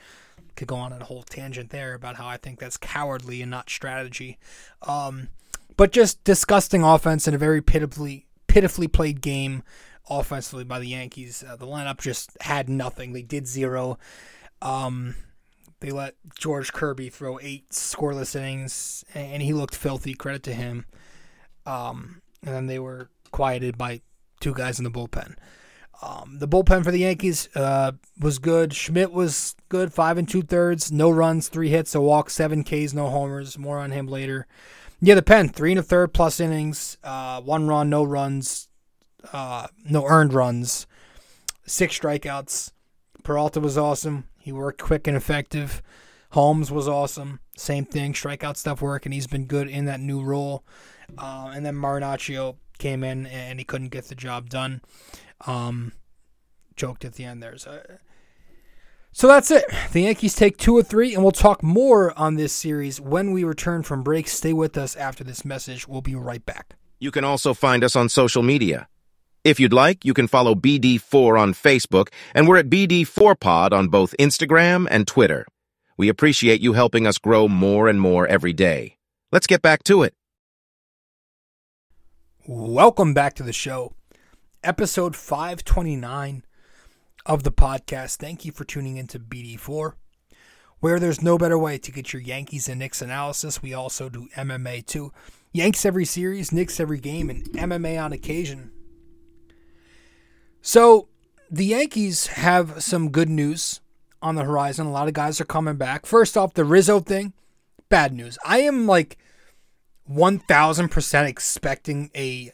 [0.56, 3.68] could go on a whole tangent there about how I think that's cowardly and not
[3.68, 4.38] strategy.
[4.82, 5.28] Um,
[5.76, 9.62] but just disgusting offense in a very pitifully pitifully played game.
[10.08, 11.44] Offensively by the Yankees.
[11.46, 13.12] Uh, the lineup just had nothing.
[13.12, 13.98] They did zero.
[14.62, 15.16] Um,
[15.80, 20.14] they let George Kirby throw eight scoreless innings, and he looked filthy.
[20.14, 20.86] Credit to him.
[21.66, 24.00] Um, and then they were quieted by
[24.40, 25.34] two guys in the bullpen.
[26.02, 28.74] Um, the bullpen for the Yankees uh, was good.
[28.74, 32.92] Schmidt was good, five and two thirds, no runs, three hits, a walk, seven Ks,
[32.92, 33.58] no homers.
[33.58, 34.46] More on him later.
[35.00, 38.68] Yeah, the pen, three and a third plus innings, uh, one run, no runs,
[39.32, 40.86] uh, no earned runs,
[41.66, 42.72] six strikeouts.
[43.22, 44.24] Peralta was awesome.
[44.38, 45.82] He worked quick and effective.
[46.32, 47.40] Holmes was awesome.
[47.56, 50.64] Same thing, strikeout stuff work, and he's been good in that new role.
[51.16, 54.80] Uh, and then Marinaccio came in and he couldn't get the job done.
[55.46, 55.92] Um,
[56.76, 57.56] choked at the end there.
[57.56, 57.80] So,
[59.12, 59.64] so that's it.
[59.92, 63.44] The Yankees take two or three, and we'll talk more on this series when we
[63.44, 64.26] return from break.
[64.26, 65.86] Stay with us after this message.
[65.86, 66.74] We'll be right back.
[66.98, 68.88] You can also find us on social media.
[69.44, 74.14] If you'd like, you can follow BD4 on Facebook, and we're at BD4Pod on both
[74.18, 75.44] Instagram and Twitter.
[75.98, 78.96] We appreciate you helping us grow more and more every day.
[79.30, 80.14] Let's get back to it.
[82.46, 83.92] Welcome back to the show,
[84.62, 86.42] episode 529
[87.26, 88.16] of the podcast.
[88.16, 89.92] Thank you for tuning into BD4,
[90.80, 93.60] where there's no better way to get your Yankees and Knicks analysis.
[93.62, 95.12] We also do MMA too.
[95.52, 98.70] Yanks every series, Knicks every game, and MMA on occasion.
[100.66, 101.08] So
[101.50, 103.82] the Yankees have some good news
[104.22, 104.86] on the horizon.
[104.86, 106.06] A lot of guys are coming back.
[106.06, 107.34] First off, the Rizzo thing,
[107.90, 108.38] bad news.
[108.46, 109.18] I am like
[110.10, 112.50] 1000% expecting a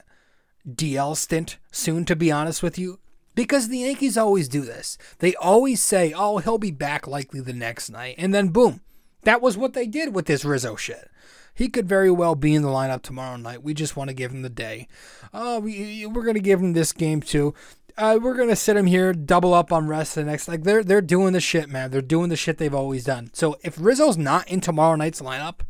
[0.68, 2.98] DL stint soon, to be honest with you.
[3.36, 4.98] Because the Yankees always do this.
[5.20, 8.16] They always say, oh, he'll be back likely the next night.
[8.18, 8.80] And then boom.
[9.22, 11.10] That was what they did with this Rizzo shit.
[11.54, 13.62] He could very well be in the lineup tomorrow night.
[13.62, 14.88] We just want to give him the day.
[15.34, 17.54] Oh, we, we're going to give him this game too.
[18.00, 20.48] Uh, we're gonna sit him here, double up on rest the next.
[20.48, 21.90] Like they're they're doing the shit, man.
[21.90, 23.28] They're doing the shit they've always done.
[23.34, 25.60] So if Rizzo's not in tomorrow night's lineup,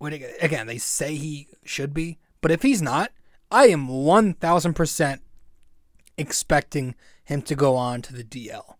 [0.00, 3.12] it, again they say he should be, but if he's not,
[3.50, 5.20] I am one thousand percent
[6.16, 8.76] expecting him to go on to the DL.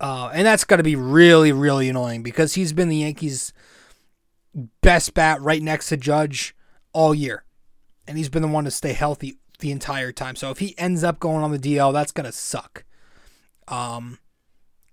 [0.00, 3.52] Uh, and that's got to be really, really annoying because he's been the Yankees'
[4.80, 6.56] best bat right next to Judge
[6.92, 7.44] all year.
[8.08, 10.36] And he's been the one to stay healthy the entire time.
[10.36, 12.84] So if he ends up going on the DL, that's to suck.
[13.68, 14.18] Um,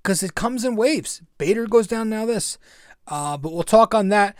[0.01, 1.21] because it comes in waves.
[1.37, 2.25] Bader goes down now.
[2.25, 2.57] This,
[3.07, 4.35] uh, but we'll talk on that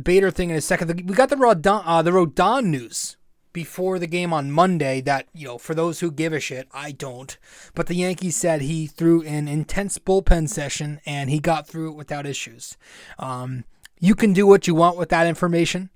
[0.00, 0.88] Bader thing in a second.
[1.06, 3.16] We got the Rodon, uh, the Rodon news
[3.52, 5.00] before the game on Monday.
[5.00, 7.36] That you know, for those who give a shit, I don't.
[7.74, 11.96] But the Yankees said he threw an intense bullpen session and he got through it
[11.96, 12.76] without issues.
[13.18, 13.64] Um,
[13.98, 15.90] you can do what you want with that information.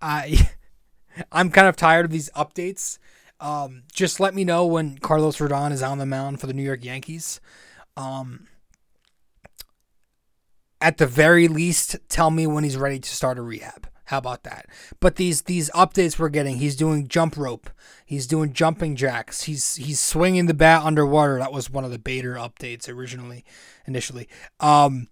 [0.00, 0.50] I.
[1.32, 2.98] I'm kind of tired of these updates.
[3.40, 6.62] Um, just let me know when Carlos Rodon is on the mound for the New
[6.62, 7.40] York Yankees.
[7.96, 8.48] Um,
[10.80, 13.88] at the very least, tell me when he's ready to start a rehab.
[14.06, 14.66] How about that?
[15.00, 17.68] But these these updates we're getting, he's doing jump rope,
[18.06, 21.38] he's doing jumping jacks, he's he's swinging the bat underwater.
[21.38, 23.44] That was one of the Bader updates originally,
[23.86, 24.26] initially.
[24.60, 25.08] Um,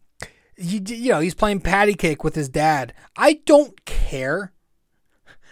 [0.57, 2.95] you, you know, he's playing patty cake with his dad.
[3.19, 4.53] I don't care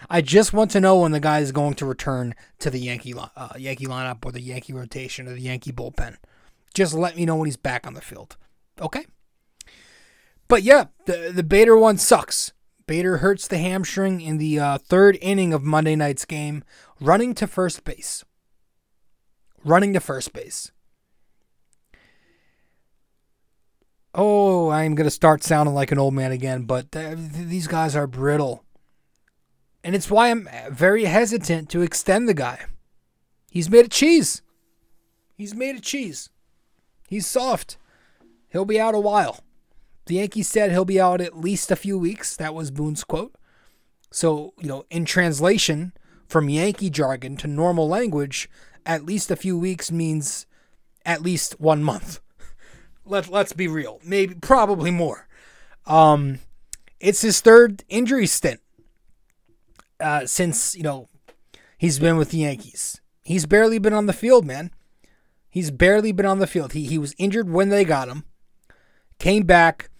[0.08, 3.14] I just want to know when the guy is going to return to the Yankee
[3.14, 6.16] uh, Yankee lineup or the Yankee rotation or the Yankee bullpen.
[6.74, 8.36] Just let me know when he's back on the field.
[8.80, 9.06] Okay.
[10.48, 12.52] But yeah, the the Bader one sucks.
[12.86, 16.64] Bader hurts the hamstring in the uh, third inning of Monday night's game,
[17.00, 18.24] running to first base.
[19.64, 20.70] Running to first base.
[24.14, 27.96] Oh, I'm going to start sounding like an old man again, but th- these guys
[27.96, 28.63] are brittle.
[29.84, 32.64] And it's why I'm very hesitant to extend the guy.
[33.50, 34.40] He's made of cheese.
[35.36, 36.30] He's made of cheese.
[37.06, 37.76] He's soft.
[38.48, 39.40] He'll be out a while.
[40.06, 42.34] The Yankees said he'll be out at least a few weeks.
[42.34, 43.34] That was Boone's quote.
[44.10, 45.92] So, you know, in translation
[46.26, 48.48] from Yankee jargon to normal language,
[48.86, 50.46] at least a few weeks means
[51.04, 52.20] at least one month.
[53.04, 54.00] Let, let's be real.
[54.02, 55.28] Maybe, probably more.
[55.86, 56.38] Um,
[57.00, 58.60] it's his third injury stint
[60.00, 61.08] uh, since you know
[61.78, 63.00] he's been with the Yankees.
[63.22, 64.70] He's barely been on the field, man.
[65.48, 66.72] He's barely been on the field.
[66.72, 68.24] He he was injured when they got him.
[69.18, 69.90] Came back,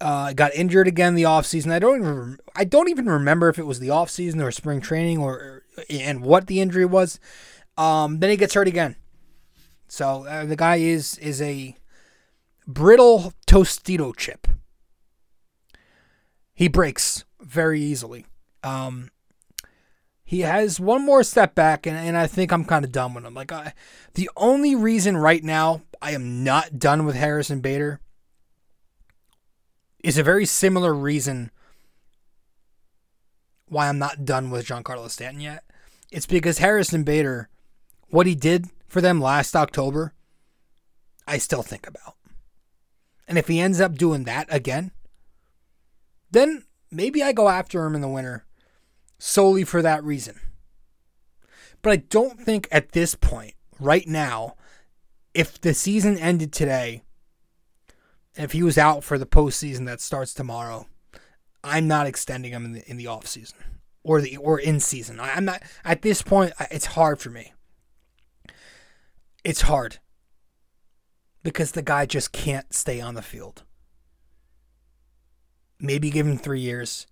[0.00, 1.70] uh, got injured again the offseason.
[1.70, 5.18] I don't even I don't even remember if it was the offseason or spring training
[5.18, 7.20] or and what the injury was.
[7.76, 8.96] Um, then he gets hurt again.
[9.88, 11.76] So uh, the guy is is a
[12.66, 14.46] brittle tostito chip.
[16.54, 18.26] He breaks very easily.
[18.62, 19.10] Um,
[20.24, 23.24] He has one more step back, and, and I think I'm kind of done with
[23.24, 23.34] him.
[23.34, 23.74] Like, I,
[24.14, 28.00] the only reason right now I am not done with Harrison Bader
[30.02, 31.50] is a very similar reason
[33.68, 35.64] why I'm not done with Giancarlo Stanton yet.
[36.10, 37.48] It's because Harrison Bader,
[38.08, 40.14] what he did for them last October,
[41.26, 42.16] I still think about.
[43.26, 44.90] And if he ends up doing that again,
[46.30, 48.44] then maybe I go after him in the winter
[49.24, 50.38] solely for that reason.
[51.80, 54.56] But I don't think at this point, right now,
[55.32, 57.02] if the season ended today,
[58.36, 60.86] if he was out for the postseason that starts tomorrow,
[61.62, 63.56] I'm not extending him in the in the off season
[64.02, 65.18] or the or in season.
[65.18, 66.52] I, I'm not at this point.
[66.70, 67.54] It's hard for me.
[69.42, 69.98] It's hard
[71.42, 73.62] because the guy just can't stay on the field.
[75.80, 77.06] Maybe give him three years,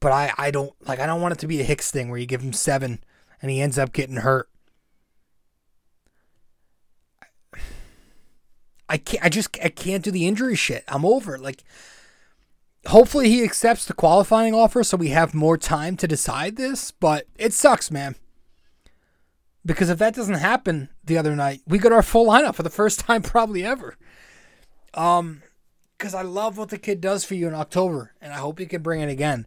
[0.00, 2.18] but I I don't like I don't want it to be a Hicks thing where
[2.18, 3.00] you give him seven
[3.40, 4.48] and he ends up getting hurt.
[8.88, 9.24] I can't.
[9.24, 10.84] I just I can't do the injury shit.
[10.88, 11.38] I'm over.
[11.38, 11.64] Like,
[12.86, 16.90] hopefully he accepts the qualifying offer so we have more time to decide this.
[16.92, 18.16] But it sucks, man.
[19.64, 22.70] Because if that doesn't happen the other night, we got our full lineup for the
[22.70, 23.96] first time probably ever.
[24.94, 25.42] Um,
[25.98, 28.66] because I love what the kid does for you in October, and I hope he
[28.66, 29.46] can bring it again.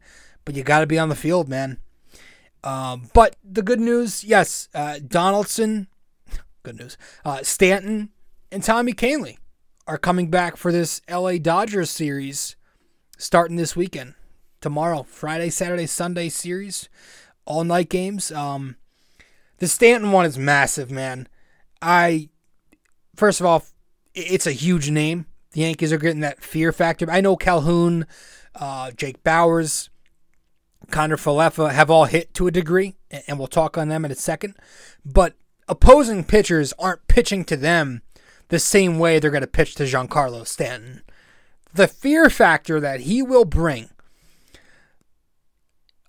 [0.49, 1.77] But you got to be on the field, man.
[2.63, 5.85] Um, but the good news, yes, uh, Donaldson,
[6.63, 6.97] good news.
[7.23, 8.09] Uh, Stanton
[8.51, 9.37] and Tommy Kahnle
[9.85, 12.55] are coming back for this LA Dodgers series
[13.15, 14.15] starting this weekend.
[14.59, 16.89] Tomorrow, Friday, Saturday, Sunday series,
[17.45, 18.31] all night games.
[18.31, 18.75] Um,
[19.59, 21.27] the Stanton one is massive, man.
[21.79, 22.29] I,
[23.15, 23.65] first of all,
[24.15, 25.27] it's a huge name.
[25.51, 27.05] The Yankees are getting that fear factor.
[27.07, 28.07] I know Calhoun,
[28.55, 29.89] uh, Jake Bauers,
[30.89, 34.55] Kiner-Falefa have all hit to a degree, and we'll talk on them in a second.
[35.05, 35.35] But
[35.67, 38.01] opposing pitchers aren't pitching to them
[38.49, 41.03] the same way they're going to pitch to Giancarlo Stanton.
[41.73, 43.89] The fear factor that he will bring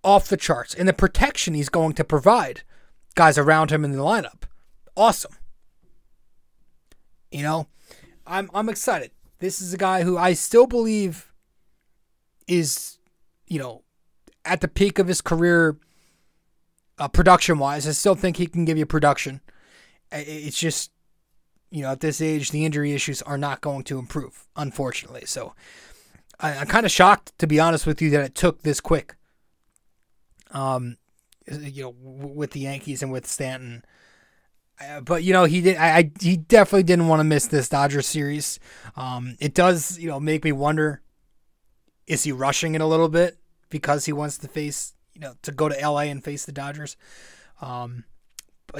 [0.03, 2.63] off the charts and the protection he's going to provide
[3.15, 4.45] guys around him in the lineup.
[4.97, 5.37] Awesome.
[7.31, 7.69] You know,
[8.27, 9.11] I'm I'm excited.
[9.39, 11.33] This is a guy who I still believe
[12.49, 12.99] is,
[13.47, 13.83] you know,
[14.45, 15.77] at the peak of his career
[16.99, 17.87] uh, production wise.
[17.87, 19.41] I still think he can give you production.
[20.13, 20.91] It's just
[21.71, 25.23] you know, at this age, the injury issues are not going to improve, unfortunately.
[25.25, 25.55] So
[26.41, 29.17] I, am kind of shocked, to be honest with you, that it took this quick.
[30.51, 30.97] Um,
[31.49, 33.85] you know, with the Yankees and with Stanton.
[34.81, 35.77] Uh, but you know, he did.
[35.77, 38.59] I, I he definitely didn't want to miss this Dodgers series.
[38.97, 41.03] Um, it does, you know, make me wonder:
[42.07, 43.39] is he rushing it a little bit
[43.71, 46.97] because he wants to face, you know, to go to LA and face the Dodgers?
[47.61, 48.05] Um,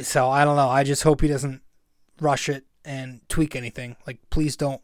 [0.03, 0.69] so I don't know.
[0.69, 1.63] I just hope he doesn't
[2.21, 3.97] rush it and tweak anything.
[4.07, 4.81] Like, please don't.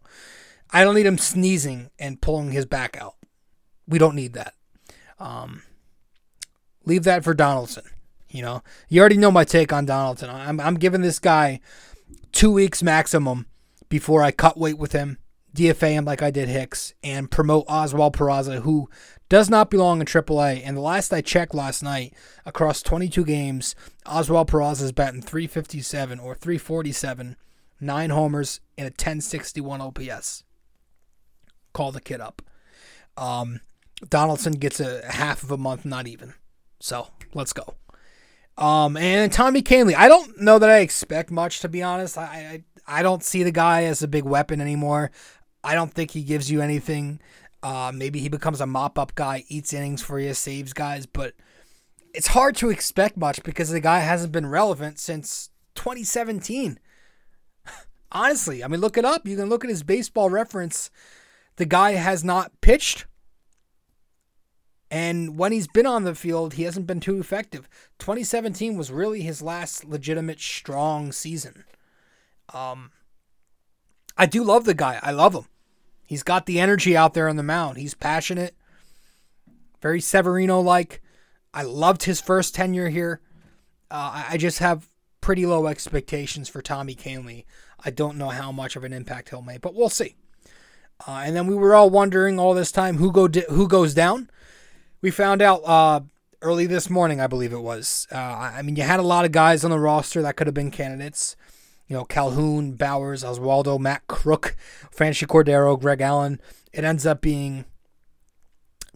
[0.71, 3.15] I don't need him sneezing and pulling his back out.
[3.87, 4.55] We don't need that.
[5.19, 5.63] Um,
[6.85, 7.85] leave that for Donaldson.
[8.29, 10.29] You know, you already know my take on Donaldson.
[10.29, 11.61] I'm I'm giving this guy
[12.33, 13.47] two weeks maximum
[13.89, 15.19] before I cut weight with him,
[15.57, 18.89] DFA him like I did Hicks, and promote Oswald Peraza, who
[19.29, 20.63] does not belong in AAA.
[20.65, 22.15] And the last I checked last night,
[22.45, 27.37] across 22 games, Oswald Peraza is batting 357 or 347
[27.81, 30.45] nine homers, and a 1061 OPS.
[31.73, 32.43] Call the kid up.
[33.17, 33.61] Um,
[34.09, 36.35] Donaldson gets a half of a month, not even.
[36.81, 37.75] So let's go.
[38.59, 39.95] Um, and Tommy Kahnle.
[39.95, 42.17] I don't know that I expect much to be honest.
[42.17, 45.11] I, I I don't see the guy as a big weapon anymore.
[45.67, 47.19] I don't think he gives you anything.
[47.61, 51.35] Uh, maybe he becomes a mop up guy, eats innings for you, saves guys, but
[52.15, 56.79] it's hard to expect much because the guy hasn't been relevant since 2017.
[58.13, 59.27] Honestly, I mean, look it up.
[59.27, 60.89] You can look at his baseball reference.
[61.57, 63.07] The guy has not pitched.
[64.89, 67.69] And when he's been on the field, he hasn't been too effective.
[67.99, 71.65] 2017 was really his last legitimate strong season.
[72.55, 72.93] Um,
[74.17, 75.01] I do love the guy.
[75.03, 75.47] I love him.
[76.07, 77.79] He's got the energy out there on the mound.
[77.79, 78.55] He's passionate,
[79.83, 81.03] very Severino like.
[81.53, 83.21] I loved his first tenure here.
[83.91, 84.89] Uh, I just have
[85.21, 87.45] pretty low expectations for Tommy Kahnle.
[87.85, 90.15] I don't know how much of an impact he'll make, but we'll see.
[91.07, 93.93] Uh, and then we were all wondering all this time who go di- who goes
[93.93, 94.31] down.
[95.03, 96.01] We found out uh,
[96.41, 98.07] early this morning, I believe it was.
[98.11, 100.55] Uh, I mean, you had a lot of guys on the roster that could have
[100.55, 101.37] been candidates.
[101.89, 104.57] You know, Calhoun, Bauers, Oswaldo, Matt Crook,
[104.95, 106.41] Franchy Cordero, Greg Allen.
[106.73, 107.65] It ends up being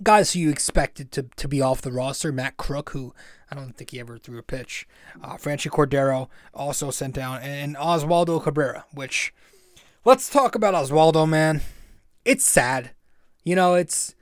[0.02, 2.32] guys who you expected to, to be off the roster.
[2.32, 3.14] Matt Crook, who
[3.50, 4.88] I don't think he ever threw a pitch.
[5.22, 8.84] Uh, Franchy Cordero also sent down, and Oswaldo Cabrera.
[8.92, 9.32] Which,
[10.04, 11.60] let's talk about Oswaldo, man.
[12.24, 12.90] It's sad,
[13.44, 13.74] you know.
[13.74, 14.14] It's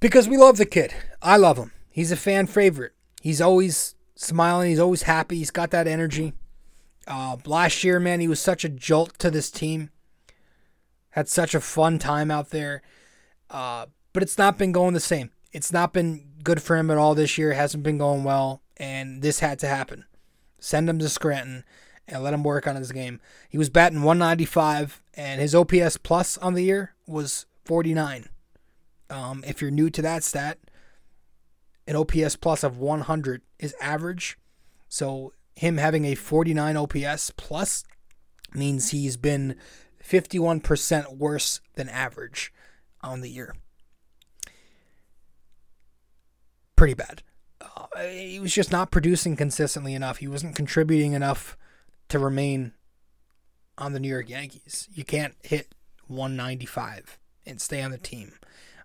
[0.00, 0.94] because we love the kid.
[1.20, 1.72] I love him.
[1.90, 2.92] He's a fan favorite.
[3.22, 4.70] He's always smiling.
[4.70, 5.38] He's always happy.
[5.38, 6.32] He's got that energy.
[7.08, 9.90] Uh, last year, man, he was such a jolt to this team.
[11.10, 12.82] Had such a fun time out there.
[13.50, 15.30] Uh, but it's not been going the same.
[15.52, 17.52] It's not been good for him at all this year.
[17.52, 20.04] It hasn't been going well, and this had to happen.
[20.60, 21.64] Send him to Scranton
[22.06, 23.20] and let him work on his game.
[23.48, 28.28] He was batting 195, and his OPS plus on the year was 49.
[29.08, 30.58] Um, if you're new to that stat,
[31.86, 34.38] an OPS plus of 100 is average.
[34.88, 37.82] So him having a 49 OPS plus
[38.54, 39.56] means he's been
[40.02, 42.52] 51% worse than average
[43.00, 43.56] on the year.
[46.76, 47.24] Pretty bad.
[47.60, 50.18] Uh, he was just not producing consistently enough.
[50.18, 51.58] He wasn't contributing enough
[52.08, 52.72] to remain
[53.76, 54.88] on the New York Yankees.
[54.92, 55.74] You can't hit
[56.06, 58.34] 195 and stay on the team.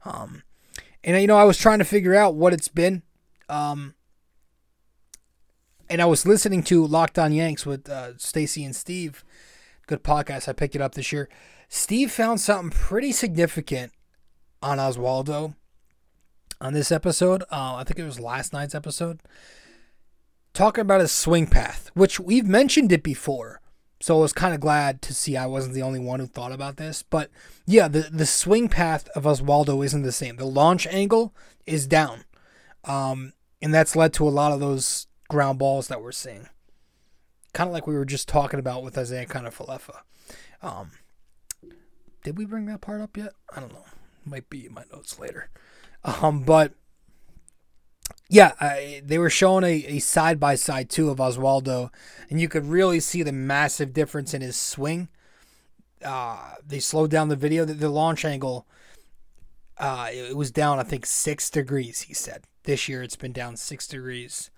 [0.05, 0.41] Um,
[1.03, 3.03] and you know, I was trying to figure out what it's been.
[3.47, 3.93] Um,
[5.93, 9.23] and I was listening to Locked On Yanks with uh, Stacy and Steve.
[9.85, 10.49] Good podcast.
[10.49, 11.29] I picked it up this year.
[11.69, 13.91] Steve found something pretty significant
[14.59, 15.53] on Oswaldo
[16.59, 17.43] on this episode.
[17.43, 19.19] Uh, I think it was last night's episode.
[20.55, 23.61] Talking about his swing path, which we've mentioned it before.
[24.01, 26.51] So I was kind of glad to see I wasn't the only one who thought
[26.51, 27.03] about this.
[27.03, 27.29] But
[27.67, 30.37] yeah, the, the swing path of Oswaldo isn't the same.
[30.37, 31.35] The launch angle
[31.67, 32.23] is down.
[32.83, 36.47] Um, and that's led to a lot of those ground balls that we're seeing.
[37.53, 40.01] Kind of like we were just talking about with Isiah Kiner-Falefa.
[40.61, 40.91] Um,
[42.23, 43.33] did we bring that part up yet?
[43.55, 43.85] I don't know.
[44.25, 45.49] Might be in my notes later.
[46.03, 46.73] Um, but
[48.29, 51.91] yeah, I, they were showing a side by side too of Oswaldo,
[52.29, 55.09] and you could really see the massive difference in his swing.
[56.03, 57.63] Uh, they slowed down the video.
[57.65, 58.67] The, the launch angle,
[59.77, 62.01] uh, it was down, I think, six degrees.
[62.01, 64.49] He said this year it's been down six degrees,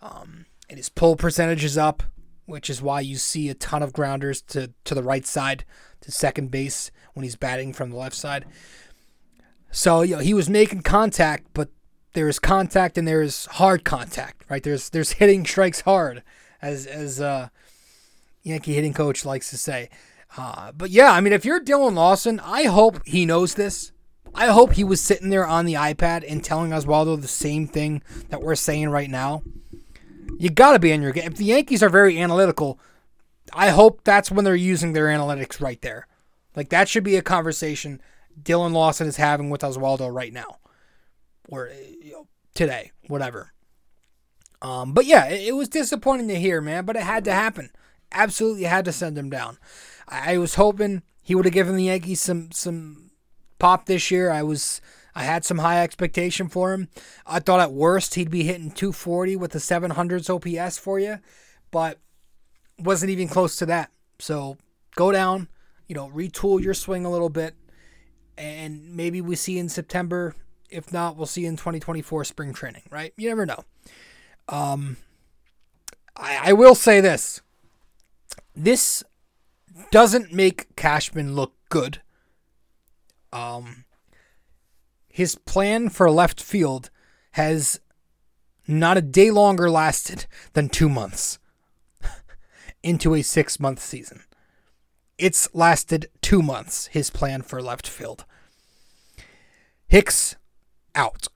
[0.00, 2.02] um, and his pull percentage is up,
[2.46, 5.64] which is why you see a ton of grounders to to the right side
[6.02, 8.44] to second base when he's batting from the left side.
[9.70, 11.68] So you know, he was making contact, but
[12.14, 14.62] there's contact and there's hard contact, right?
[14.62, 16.22] There's there's hitting strikes hard,
[16.62, 17.48] as as uh,
[18.42, 19.88] Yankee hitting coach likes to say.
[20.36, 23.92] Uh, but yeah, I mean, if you're Dillon Lawson, I hope he knows this.
[24.34, 28.02] I hope he was sitting there on the iPad and telling Oswaldo the same thing
[28.28, 29.42] that we're saying right now.
[30.38, 31.26] You got to be in your game.
[31.26, 32.78] If the Yankees are very analytical,
[33.52, 36.06] I hope that's when they're using their analytics right there.
[36.54, 38.00] Like that should be a conversation
[38.40, 40.58] Dillon Lawson is having with Oswaldo right now
[41.48, 41.70] or
[42.00, 43.52] you know, today, whatever.
[44.60, 46.84] Um, but yeah, it, it, was disappointing to hear, man.
[46.84, 47.70] But it had to happen.
[48.12, 49.58] Absolutely had to send him down.
[50.08, 53.10] I, I was hoping he would have given the Yankees some some
[53.58, 54.30] pop this year.
[54.30, 54.80] I was
[55.18, 56.88] I had some high expectation for him.
[57.26, 61.18] I thought at worst he'd be hitting 240 with the 700s OPS for you,
[61.70, 61.98] but
[62.78, 63.90] wasn't even close to that.
[64.18, 64.58] So
[64.94, 65.48] go down,
[65.88, 67.54] you know, retool your swing a little bit,
[68.36, 70.34] and maybe we see in September
[70.70, 73.12] if not, we'll see in 2024 spring training, right?
[73.16, 73.64] You never know.
[74.48, 74.98] Um,
[76.16, 77.40] I, I will say this.
[78.54, 79.02] This
[79.90, 82.02] doesn't make Cashman look good.
[83.32, 83.84] Um,
[85.18, 86.90] his plan for left field
[87.32, 87.80] has
[88.68, 91.40] not a day longer lasted than two months
[92.84, 94.22] into a six month season.
[95.18, 98.26] It's lasted two months, his plan for left field.
[99.88, 100.36] Hicks
[100.94, 101.26] out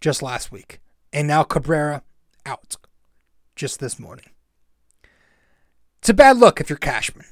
[0.00, 0.80] just last week.
[1.12, 2.02] And now Cabrera
[2.46, 2.76] out
[3.54, 4.30] just this morning.
[5.98, 7.26] It's a bad look if you're Cashman.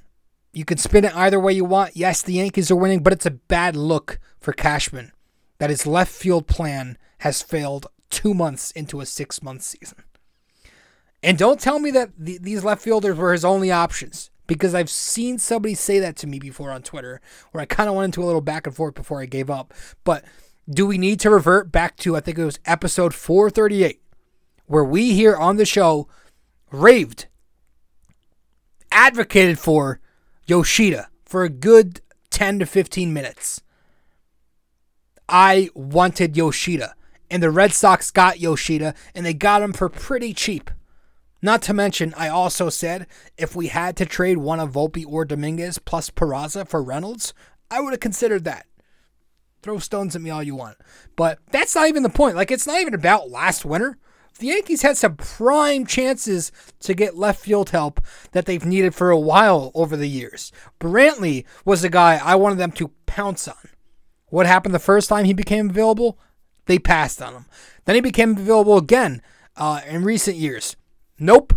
[0.52, 1.96] You can spin it either way you want.
[1.96, 5.12] Yes, the Yankees are winning, but it's a bad look for Cashman
[5.58, 10.02] that his left field plan has failed two months into a six month season.
[11.22, 14.90] And don't tell me that the, these left fielders were his only options because I've
[14.90, 18.22] seen somebody say that to me before on Twitter where I kind of went into
[18.22, 19.74] a little back and forth before I gave up.
[20.04, 20.24] But
[20.68, 24.00] do we need to revert back to, I think it was episode 438,
[24.66, 26.08] where we here on the show
[26.70, 27.26] raved,
[28.90, 30.00] advocated for
[30.46, 32.00] Yoshida for a good
[32.30, 33.62] 10 to 15 minutes?
[35.28, 36.94] I wanted Yoshida,
[37.30, 40.70] and the Red Sox got Yoshida, and they got him for pretty cheap.
[41.42, 43.06] Not to mention, I also said
[43.36, 47.34] if we had to trade one of Volpe or Dominguez plus Peraza for Reynolds,
[47.70, 48.66] I would have considered that.
[49.62, 50.78] Throw stones at me all you want.
[51.16, 52.36] But that's not even the point.
[52.36, 53.98] Like, it's not even about last winter.
[54.38, 58.00] The Yankees had some prime chances to get left field help
[58.32, 60.52] that they've needed for a while over the years.
[60.78, 63.56] Brantley was a guy I wanted them to pounce on.
[64.28, 66.18] What happened the first time he became available?
[66.66, 67.46] They passed on him.
[67.84, 69.22] Then he became available again
[69.56, 70.76] uh, in recent years.
[71.18, 71.54] Nope.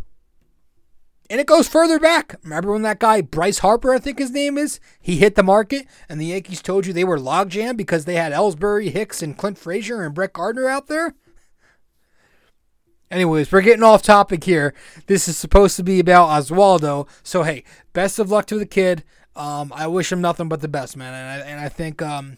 [1.32, 2.36] And it goes further back.
[2.43, 5.86] Remember when that guy, Bryce Harper, I think his name is, he hit the market
[6.07, 9.57] and the Yankees told you they were logjam because they had Ellsbury, Hicks, and Clint
[9.57, 11.13] Frazier and Brett Gardner out there?
[13.11, 14.74] Anyways, we're getting off topic here.
[15.07, 17.07] This is supposed to be about Oswaldo.
[17.24, 17.63] So, hey,
[17.93, 19.03] best of luck to the kid.
[19.36, 21.13] Um, I wish him nothing but the best, man.
[21.13, 22.38] And I, and I think um,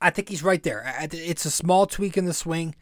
[0.00, 0.84] I think he's right there.
[1.12, 2.74] It's a small tweak in the swing.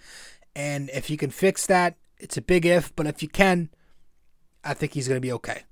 [0.57, 2.95] And if you can fix that, it's a big if.
[2.95, 3.71] But if you can,
[4.65, 5.63] I think he's going to be okay.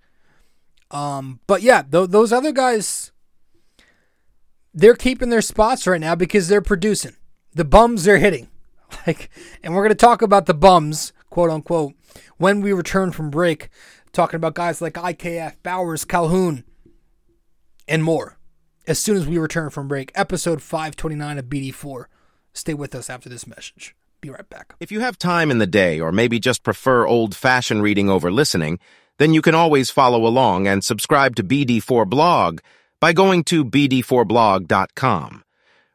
[0.91, 3.13] Um, but yeah, th- those other guys,
[4.75, 7.17] they're keeping their spots right now because they're producing.
[7.55, 8.49] The bums they're hitting.
[9.07, 9.31] Like,
[9.63, 11.95] and we're going to talk about the bums, quote unquote,
[12.37, 13.71] when we return from break,
[14.13, 16.65] talking about guys like IKF, Bauers, Calhoun,
[17.89, 18.37] and more.
[18.85, 22.07] As soon as we return from break, episode 529 of BD4.
[22.53, 23.95] Stay with us after this message.
[24.21, 24.75] Be right back.
[24.81, 28.81] If you have time in the day or maybe just prefer old-fashioned reading over listening,
[29.19, 32.59] then you can always follow along and subscribe to BD4 Blog
[33.01, 35.45] by going to bd4blog.com.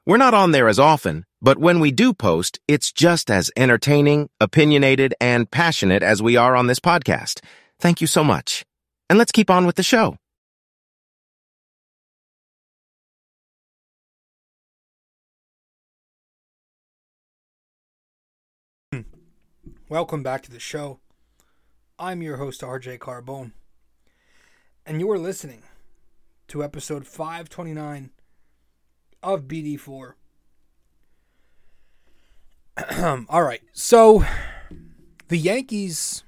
[0.06, 4.30] We're not on there as often, but when we do post, it's just as entertaining,
[4.40, 7.42] opinionated, and passionate as we are on this podcast.
[7.80, 8.66] Thank you so much.
[9.10, 10.16] And let's keep on with the show.
[19.90, 21.00] Welcome back to the show.
[21.98, 23.54] I'm your host, RJ Carbone,
[24.86, 25.64] and you are listening
[26.50, 28.10] to episode 529
[29.24, 30.12] of BD4.
[33.30, 34.26] All right, so
[35.30, 36.26] the Yankees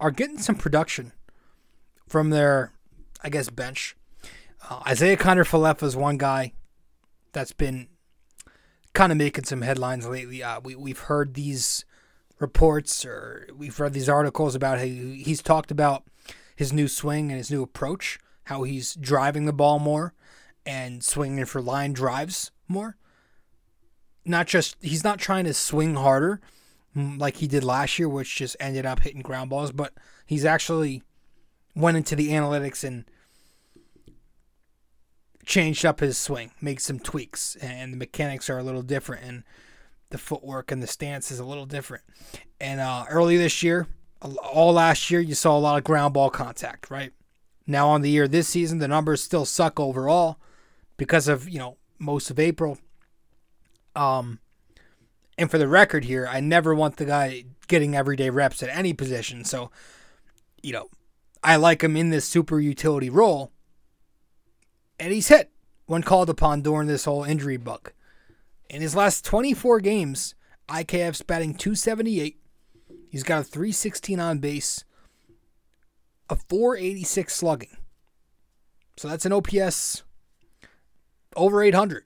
[0.00, 1.12] are getting some production
[2.08, 2.72] from their,
[3.22, 3.94] I guess, bench.
[4.70, 6.54] Uh, Isiah Kiner-Falefa is one guy
[7.34, 7.88] that's been
[8.94, 10.42] kind of making some headlines lately.
[10.42, 11.84] Uh, we, we've heard these
[12.42, 16.04] reports or we've read these articles about how he's talked about
[16.54, 20.12] his new swing and his new approach, how he's driving the ball more
[20.66, 22.96] and swinging for line drives more.
[24.24, 26.40] Not just he's not trying to swing harder
[26.96, 29.94] mm, like he did last year, which just ended up hitting ground balls, but
[30.26, 31.02] he's actually
[31.74, 33.04] went into the analytics and
[35.44, 39.24] changed up his swing, made some tweaks, and the mechanics are a little different.
[39.24, 39.42] And
[40.12, 42.04] the footwork and the stance is a little different.
[42.60, 43.88] And uh, early this year,
[44.20, 47.12] all last year, you saw a lot of ground ball contact, right?
[47.66, 50.38] Now on the year this season, the numbers still suck overall
[50.96, 52.78] because of you know most of April.
[53.96, 54.38] Um,
[55.36, 58.92] and for the record here, I never want the guy getting everyday reps at any
[58.92, 59.44] position.
[59.44, 59.70] So,
[60.62, 60.88] you know,
[61.42, 63.50] I like him in this super utility role,
[65.00, 65.50] and he's hit
[65.86, 67.92] when called upon during this whole injury bug.
[68.72, 70.34] In his last 24 games,
[70.66, 72.40] IKF's batting 278.
[73.10, 74.84] He's got a 316 on base,
[76.30, 77.76] a 486 slugging.
[78.96, 80.04] So that's an OPS
[81.36, 82.04] over 800.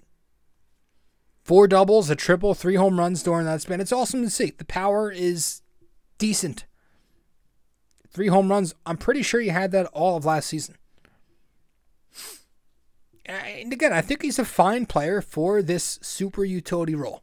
[1.44, 3.80] Four doubles, a triple, three home runs during that span.
[3.80, 4.50] It's awesome to see.
[4.50, 5.62] The power is
[6.18, 6.66] decent.
[8.10, 8.74] Three home runs.
[8.84, 10.74] I'm pretty sure he had that all of last season.
[13.26, 17.22] And again, I think he's a fine player for this super utility role.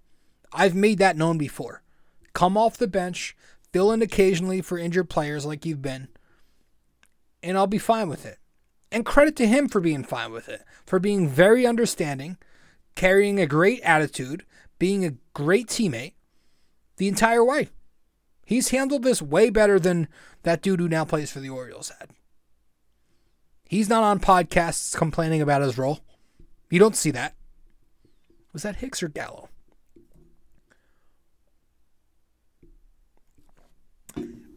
[0.51, 1.81] I've made that known before.
[2.33, 3.35] Come off the bench,
[3.71, 6.09] fill in occasionally for injured players like you've been,
[7.41, 8.37] and I'll be fine with it.
[8.91, 12.37] And credit to him for being fine with it, for being very understanding,
[12.95, 14.45] carrying a great attitude,
[14.77, 16.13] being a great teammate
[16.97, 17.69] the entire way.
[18.45, 20.07] He's handled this way better than
[20.43, 22.09] that dude who now plays for the Orioles had.
[23.73, 26.01] He's not on podcasts complaining about his role.
[26.69, 27.33] You don't see that.
[28.53, 29.49] Was that Hicks or Gallo?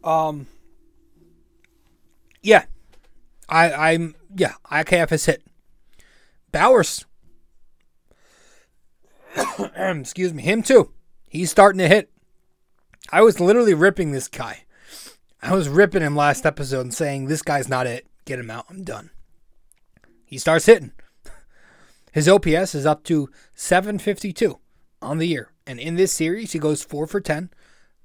[0.03, 0.45] Um.
[2.43, 2.65] Yeah,
[3.49, 5.43] I I'm yeah IKF has hit.
[6.53, 7.05] Bauers,
[9.99, 10.91] Excuse me, him too.
[11.27, 12.11] He's starting to hit.
[13.11, 14.65] I was literally ripping this guy.
[15.41, 18.06] I was ripping him last episode and saying this guy's not it.
[18.27, 18.65] Get him out.
[18.69, 19.09] I'm done.
[20.25, 20.91] He starts hitting.
[22.11, 24.59] His OPS is up to 752
[25.01, 25.53] on the year.
[25.65, 27.51] And in this series, he goes 4 for 10,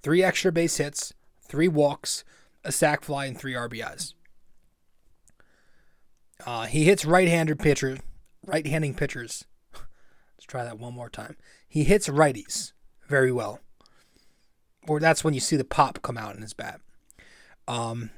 [0.01, 1.13] three extra base hits,
[1.49, 2.23] three walks,
[2.63, 4.15] a sac fly, and three RBIs.
[6.47, 7.99] Uh, he hits right-handed pitchers,
[8.47, 9.45] right-handing pitchers.
[9.75, 11.37] Let's try that one more time.
[11.69, 12.71] he hits righties
[13.09, 13.59] very well.
[14.87, 16.81] Or that's when you see the pop come out in his bat.
[17.67, 18.11] Um,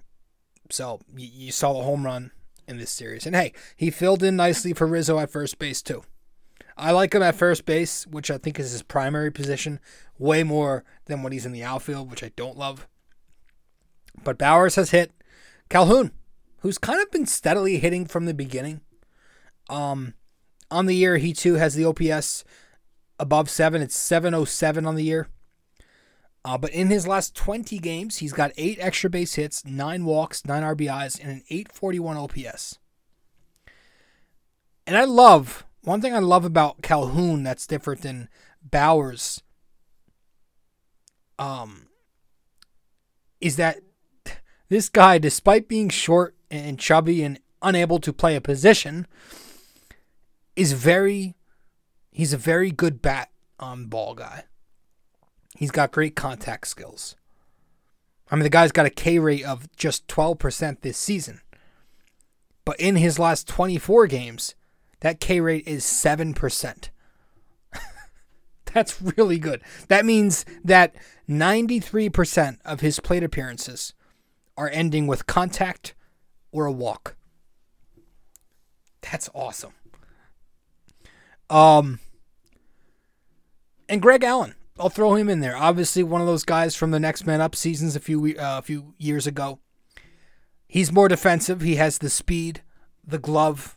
[0.70, 2.30] so you, you saw the home run
[2.66, 3.26] in this series.
[3.26, 6.02] And hey, he filled in nicely for Rizzo at first base too.
[6.76, 9.78] I like him at first base, which I think is his primary position,
[10.18, 12.88] way more than when he's in the outfield, which I don't love.
[14.22, 15.12] But Bauers has hit
[15.68, 16.12] Calhoun,
[16.60, 18.80] who's kind of been steadily hitting from the beginning.
[19.68, 20.14] Um,
[20.70, 22.44] on the year, he too has the OPS
[23.18, 23.80] above seven.
[23.80, 25.28] It's 707 on the year.
[26.44, 30.44] Uh, but in his last 20 games, he's got eight extra base hits, nine walks,
[30.44, 32.78] nine RBIs, and an 841 OPS.
[34.86, 38.28] And I love one thing I love about Calhoun that's different than
[38.68, 39.42] Bauers
[41.38, 41.88] Um,
[43.40, 43.80] is that
[44.68, 49.06] this guy, despite being short and chubby and unable to play a position,
[50.56, 51.34] is very
[52.10, 54.44] he's a very good bat on ball guy.
[55.56, 57.16] He's got great contact skills.
[58.30, 61.40] I mean, the guy's got a K rate of just 12% this season.
[62.64, 64.54] But in his last 24 games,
[65.00, 66.88] that K rate is 7%.
[68.72, 69.62] That's really good.
[69.88, 70.94] That means that
[71.28, 73.92] 93% of his plate appearances
[74.56, 75.94] are ending with contact
[76.52, 77.16] or a walk.
[79.02, 79.74] That's awesome.
[81.50, 82.00] Um,
[83.88, 85.56] and Greg Allen, I'll throw him in there.
[85.56, 88.62] Obviously, one of those guys from the Next Man Up seasons a few uh, a
[88.62, 89.60] few years ago.
[90.66, 91.60] He's more defensive.
[91.60, 92.62] He has the speed,
[93.06, 93.76] the glove,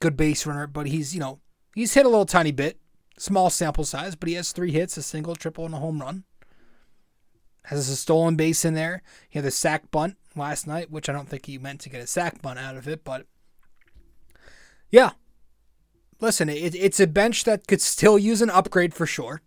[0.00, 1.40] good base runner, but he's you know
[1.74, 2.78] he's hit a little tiny bit,
[3.18, 6.24] small sample size, but he has three hits, a single, triple, and a home run.
[7.64, 9.02] Has a stolen base in there.
[9.28, 12.02] He had a sack bunt last night, which I don't think he meant to get
[12.02, 13.26] a sack bunt out of it, but
[14.90, 15.10] yeah,
[16.20, 19.42] listen, it, it's a bench that could still use an upgrade for sure.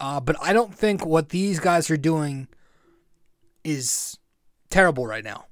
[0.00, 2.48] Uh, but I don't think what these guys are doing
[3.62, 4.18] is
[4.70, 5.46] terrible right now.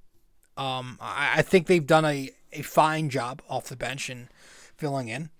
[0.56, 4.28] Um, I, I, think they've done a, a fine job off the bench and
[4.76, 5.30] filling in.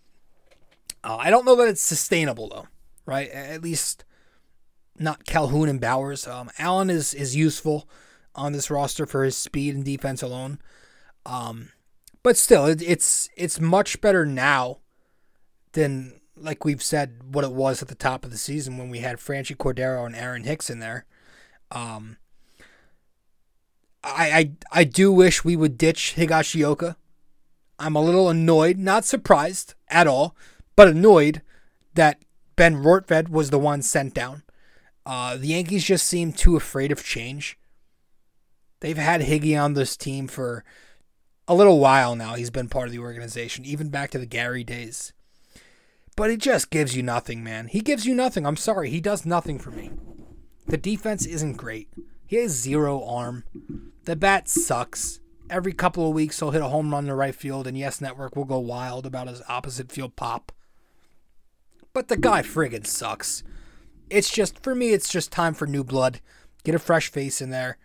[1.05, 2.69] Uh, I don't know that it's sustainable though,
[3.05, 3.29] right?
[3.31, 4.05] At least
[4.99, 6.31] not Calhoun and Bauers.
[6.31, 7.89] Um, Allen is is useful
[8.35, 10.59] on this roster for his speed and defense alone.
[11.27, 11.71] Um,
[12.23, 14.79] but still, it, it's it's much better now
[15.73, 18.99] than like we've said what it was at the top of the season when we
[18.99, 21.07] had Franchy Cordero and Aaron Hicks in there.
[21.71, 22.17] Um,
[24.05, 24.33] I,
[24.73, 26.97] I I do wish we would ditch Higashioka.
[27.79, 30.37] I'm a little annoyed, not surprised at all,
[30.77, 31.43] but annoyed
[31.95, 32.23] that
[32.57, 34.43] Ben Rortvedt was the one sent down.
[35.05, 37.59] Uh, the Yankees just seem too afraid of change.
[38.81, 40.65] They've had Higgy on this team for
[41.49, 42.35] a little while now.
[42.35, 45.13] He's been part of the organization, even back to the Gary days.
[46.17, 47.69] But he just gives you nothing, man.
[47.69, 48.47] He gives you nothing.
[48.47, 48.91] I'm sorry.
[48.91, 49.91] He does nothing for me.
[50.67, 51.89] The defense isn't great.
[52.27, 53.45] He has zero arm.
[54.05, 55.21] The bat sucks.
[55.51, 58.37] Every couple of weeks, he'll hit a home run to right field, and Yes Network
[58.37, 60.53] will go wild about his opposite field pop.
[61.93, 63.43] But the guy friggin' sucks.
[64.09, 66.21] It's just, for me, it's just time for new blood.
[66.65, 67.77] Get a fresh face in there.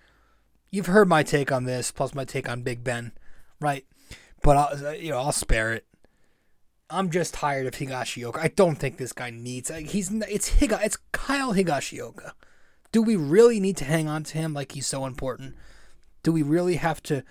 [0.70, 3.12] You've heard my take on this, plus my take on Big Ben,
[3.60, 3.86] right?
[4.44, 5.86] But I'll, you know, I'll spare it.
[6.90, 8.38] I'm just tired of Higashioka.
[8.38, 9.70] I don't think this guy needs.
[9.70, 10.84] He's it's Higa.
[10.84, 12.32] It's Kyle Higashioka.
[12.92, 15.56] Do we really need to hang on to him like he's so important?
[16.24, 17.24] Do we really have to?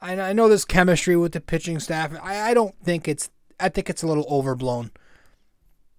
[0.00, 2.12] I, I know there's chemistry with the pitching staff.
[2.22, 3.30] I, I don't think it's.
[3.60, 4.90] I think it's a little overblown.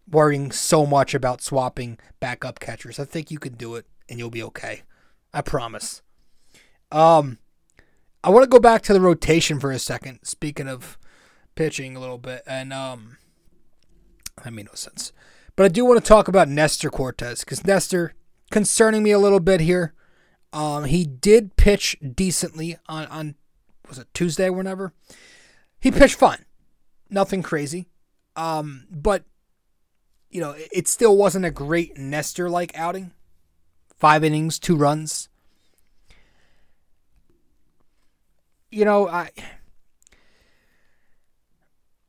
[0.09, 2.99] Worrying so much about swapping backup catchers.
[2.99, 4.81] I think you can do it and you'll be okay.
[5.33, 6.01] I promise.
[6.91, 7.37] Um,
[8.23, 10.19] I want to go back to the rotation for a second.
[10.23, 10.97] Speaking of
[11.55, 13.17] pitching a little bit, and um,
[14.43, 15.11] that made no sense.
[15.55, 18.13] But I do want to talk about Nestor Cortes because Nestor
[18.51, 19.93] concerning me a little bit here.
[20.51, 23.35] Um, he did pitch decently on on
[23.87, 24.93] was it Tuesday, or whenever
[25.79, 26.45] he pitched fine,
[27.09, 27.87] nothing crazy.
[28.35, 29.23] Um, but
[30.29, 33.11] you know, it, it still wasn't a great Nestor like outing.
[33.97, 35.29] Five innings, two runs.
[38.71, 39.29] You know, I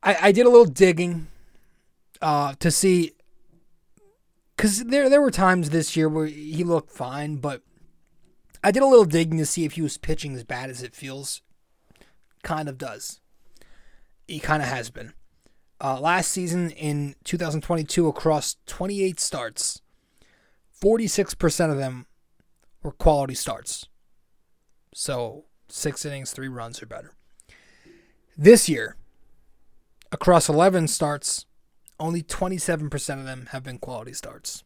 [0.05, 1.27] I, I did a little digging
[2.21, 3.11] uh, to see
[4.55, 7.61] because there there were times this year where he looked fine, but
[8.63, 10.95] I did a little digging to see if he was pitching as bad as it
[10.95, 11.41] feels.
[12.43, 13.19] Kind of does.
[14.27, 15.13] He kind of has been.
[15.81, 19.81] Uh, last season in 2022, across 28 starts,
[20.81, 22.05] 46% of them
[22.81, 23.87] were quality starts.
[24.93, 27.11] So six innings, three runs or better.
[28.37, 28.95] This year,
[30.15, 31.45] across 11 starts,
[31.99, 34.63] only 27% of them have been quality starts.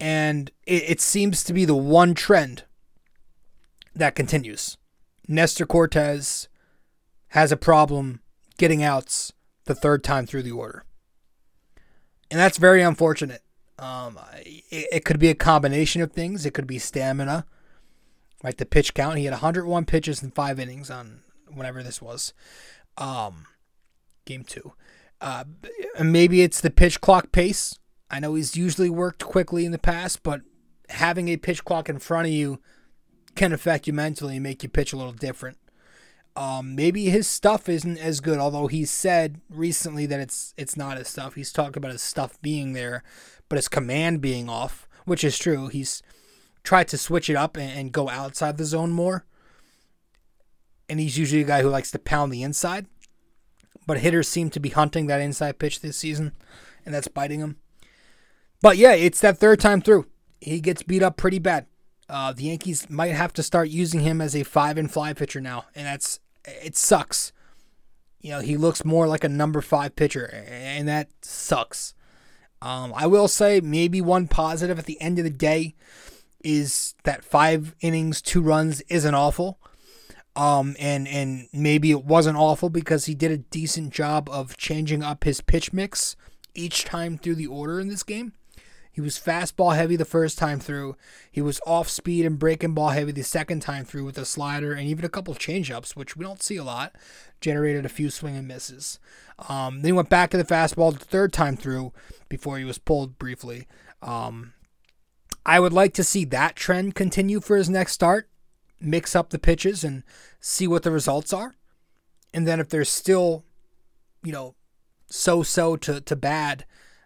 [0.00, 2.64] And it, it seems to be the one trend
[3.94, 4.76] that continues.
[5.28, 6.48] Nestor Cortes
[7.28, 8.20] has a problem
[8.58, 9.32] getting outs
[9.64, 10.84] the third time through the order.
[12.30, 13.42] And that's very unfortunate.
[13.78, 16.44] Um, it, it could be a combination of things.
[16.44, 17.46] It could be stamina,
[18.42, 19.18] like the pitch count.
[19.18, 22.32] He had 101 pitches in five innings on whenever this was,
[22.98, 23.46] um,
[24.24, 24.72] game two.
[25.20, 25.44] Uh,
[26.02, 27.78] maybe it's the pitch clock pace.
[28.10, 30.42] I know he's usually worked quickly in the past, but
[30.90, 32.60] having a pitch clock in front of you
[33.34, 35.58] can affect you mentally and make you pitch a little different.
[36.36, 40.98] Um, maybe his stuff isn't as good, although he said recently that it's it's not
[40.98, 41.34] his stuff.
[41.34, 43.02] He's talked about his stuff being there,
[43.48, 45.68] but his command being off, which is true.
[45.68, 46.02] He's
[46.62, 49.24] tried to switch it up and, and go outside the zone more.
[50.88, 52.86] And he's usually a guy who likes to pound the inside.
[53.86, 56.32] But hitters seem to be hunting that inside pitch this season,
[56.84, 57.56] and that's biting him.
[58.60, 60.06] But yeah, it's that third time through.
[60.40, 61.66] He gets beat up pretty bad.
[62.08, 65.40] Uh, the Yankees might have to start using him as a five and fly pitcher
[65.40, 67.32] now, and that's it sucks.
[68.20, 71.94] You know, he looks more like a number five pitcher, and that sucks.
[72.62, 75.74] Um, I will say maybe one positive at the end of the day
[76.42, 79.58] is that five innings, two runs isn't awful.
[80.36, 85.02] Um, and and maybe it wasn't awful because he did a decent job of changing
[85.02, 86.14] up his pitch mix
[86.54, 88.34] each time through the order in this game.
[88.92, 90.96] He was fastball heavy the first time through.
[91.30, 94.72] He was off speed and breaking ball heavy the second time through with a slider
[94.72, 96.96] and even a couple changeups, which we don't see a lot.
[97.42, 98.98] Generated a few swing and misses.
[99.50, 101.92] Um, then he went back to the fastball the third time through
[102.30, 103.66] before he was pulled briefly.
[104.00, 104.54] Um,
[105.44, 108.30] I would like to see that trend continue for his next start.
[108.80, 110.02] Mix up the pitches and
[110.40, 111.54] see what the results are.
[112.34, 113.44] And then if there's still,
[114.22, 114.54] you know,
[115.08, 116.64] so so to, to bad,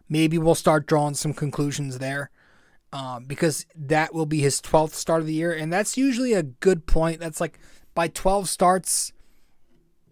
[0.09, 2.31] maybe we'll start drawing some conclusions there.
[2.93, 5.53] Um, because that will be his 12th start of the year.
[5.53, 7.21] And that's usually a good point.
[7.21, 7.61] That's like
[7.95, 9.12] by 12 starts,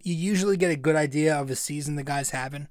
[0.02, 2.68] you usually get a good idea of the season the guy's having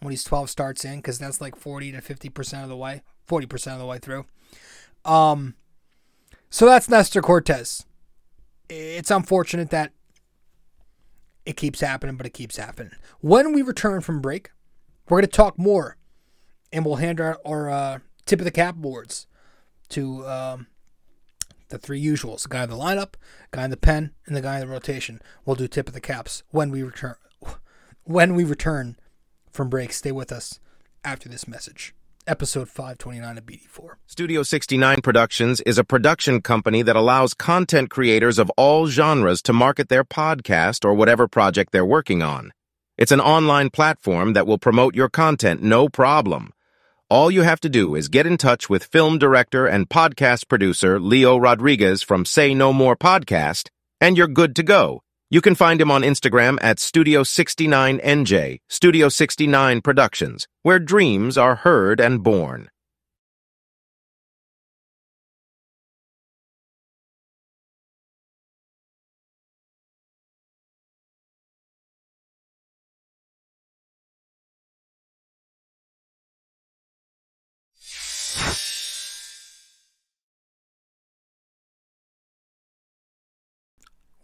[0.00, 3.72] when he's 12 starts in, because that's like 40 to 50% of the way, 40%
[3.72, 4.26] of the way through.
[5.04, 5.54] Um,
[6.50, 7.84] so that's Nestor Cortes.
[8.68, 9.92] It's unfortunate that
[11.46, 12.92] it keeps happening, but it keeps happening.
[13.20, 14.50] When we return from break,
[15.08, 15.96] we're going to talk more
[16.72, 19.26] and we'll hand our, our uh, tip of the cap awards
[19.90, 20.66] to um,
[21.68, 23.14] the three usuals: the guy in the lineup,
[23.50, 25.20] guy in the pen, and the guy in the rotation.
[25.44, 27.16] We'll do tip of the caps when we return.
[28.04, 28.98] When we return
[29.50, 30.60] from break, stay with us
[31.04, 31.94] after this message.
[32.28, 33.94] Episode 529 of BD4.
[34.06, 39.54] Studio 69 Productions is a production company that allows content creators of all genres to
[39.54, 42.52] market their podcast or whatever project they're working on.
[42.98, 46.52] It's an online platform that will promote your content no problem.
[47.08, 51.00] All you have to do is get in touch with film director and podcast producer
[51.00, 53.70] Leo Rodriguez from Say No More Podcast,
[54.02, 55.00] and you're good to go.
[55.30, 62.00] You can find him on Instagram at Studio69NJ, Studio 69 Productions, where dreams are heard
[62.00, 62.70] and born.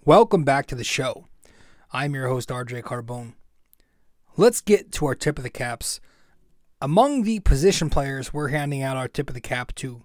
[0.07, 1.29] Welcome back to the show.
[1.91, 3.33] I'm your host, RJ Carbone.
[4.37, 5.99] Let's get to our tip of the caps.
[6.83, 10.03] Among the position players, we're handing out our tip of the cap to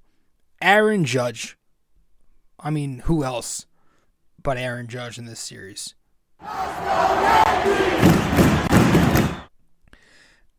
[0.62, 1.58] Aaron Judge.
[2.58, 3.66] I mean, who else
[4.42, 5.96] but Aaron Judge in this series?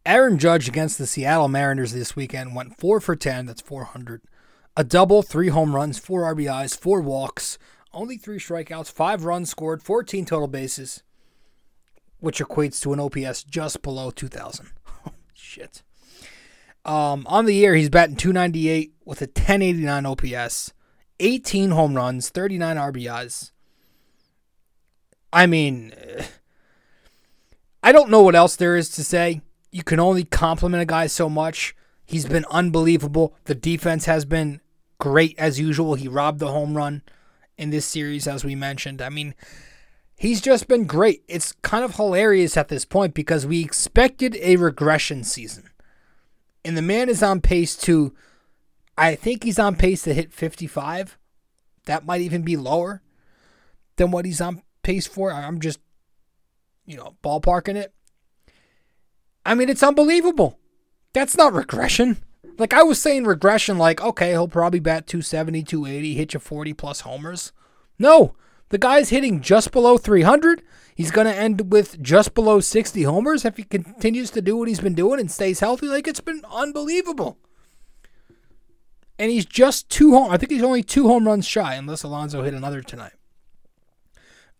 [0.05, 4.20] Aaron Judge against the Seattle Mariners this weekend went 4 for 10, that's 400.
[4.76, 7.59] A double, three home runs, four RBIs, four walks,
[7.93, 11.03] only three strikeouts, five runs scored, 14 total bases,
[12.18, 14.70] which equates to an OPS just below 2,000.
[15.34, 15.82] Shit.
[16.84, 20.72] Um, on the year, he's batting 298 with a 1089 OPS,
[21.18, 23.51] 18 home runs, 39 RBIs.
[25.32, 25.93] I mean,
[27.82, 29.43] I don't know what else there is to say.
[29.70, 31.76] You can only compliment a guy so much.
[32.05, 33.34] He's been unbelievable.
[33.45, 34.61] The defense has been
[34.99, 35.95] great as usual.
[35.95, 37.03] He robbed the home run
[37.61, 39.03] in this series, as we mentioned.
[39.03, 39.35] I mean,
[40.17, 41.23] he's just been great.
[41.29, 45.69] It's kind of hilarious at this point because we expected a regression season.
[46.65, 48.15] And the man is on pace to,
[48.97, 51.19] I think he's on pace to hit 55.
[51.85, 53.03] That might even be lower
[53.97, 55.31] than what he's on pace for.
[55.31, 55.81] I'm just,
[56.87, 57.93] you know, ballparking it.
[59.45, 60.59] I mean, it's unbelievable.
[61.13, 62.17] That's not regression.
[62.61, 66.75] Like I was saying regression like okay, he'll probably bat 270, 280, hit you 40
[66.75, 67.53] plus homers.
[67.99, 68.37] No.
[68.69, 70.63] The guy's hitting just below 300.
[70.95, 74.69] He's going to end with just below 60 homers if he continues to do what
[74.69, 75.87] he's been doing and stays healthy.
[75.87, 77.39] Like it's been unbelievable.
[79.19, 80.31] And he's just two home.
[80.31, 83.15] I think he's only two home runs shy, unless Alonso hit another tonight,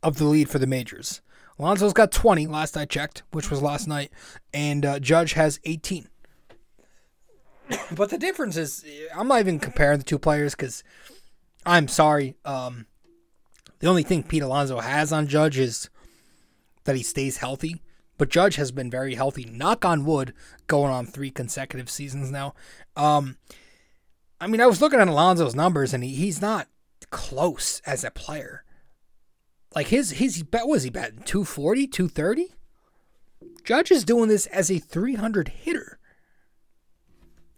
[0.03, 1.21] of the lead for the majors.
[1.59, 4.11] Alonso's got 20 last I checked, which was last night,
[4.53, 6.09] and uh, Judge has 18.
[7.93, 10.83] but the difference is, I'm not even comparing the two players because
[11.65, 12.37] I'm sorry.
[12.45, 12.87] Um,
[13.81, 15.89] the only thing Pete Alonso has on Judge is
[16.85, 17.83] that he stays healthy.
[18.19, 19.45] But Judge has been very healthy.
[19.45, 20.35] Knock on wood,
[20.67, 22.55] going on three consecutive seasons now.
[22.95, 23.39] Um,
[24.39, 26.69] I mean, I was looking at Alonso's numbers, and he, he's not
[27.09, 28.65] close as a player.
[29.75, 32.55] Like his his bet was he batting 240, 230?
[33.65, 35.99] Judge is doing this as a 300 hitter.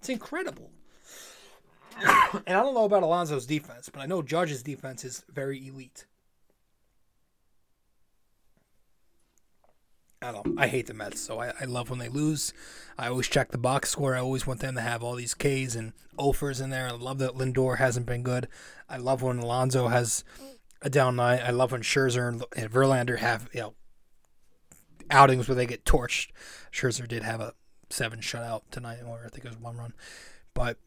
[0.03, 0.72] It's incredible.
[1.96, 6.07] and I don't know about Alonso's defense, but I know Judge's defense is very elite.
[10.20, 10.59] I don't.
[10.59, 12.53] I hate the Mets, so I, I love when they lose.
[12.98, 14.16] I always check the box score.
[14.16, 16.88] I always want them to have all these Ks and Offers in there.
[16.88, 18.48] I love that Lindor hasn't been good.
[18.88, 20.24] I love when Alonso has
[20.80, 21.42] a down night.
[21.44, 23.74] I love when Scherzer and Verlander have you know
[25.12, 26.30] outings where they get torched.
[26.72, 27.55] Scherzer did have a
[27.93, 29.93] seven shutout tonight, or I think it was one run.
[30.55, 30.78] But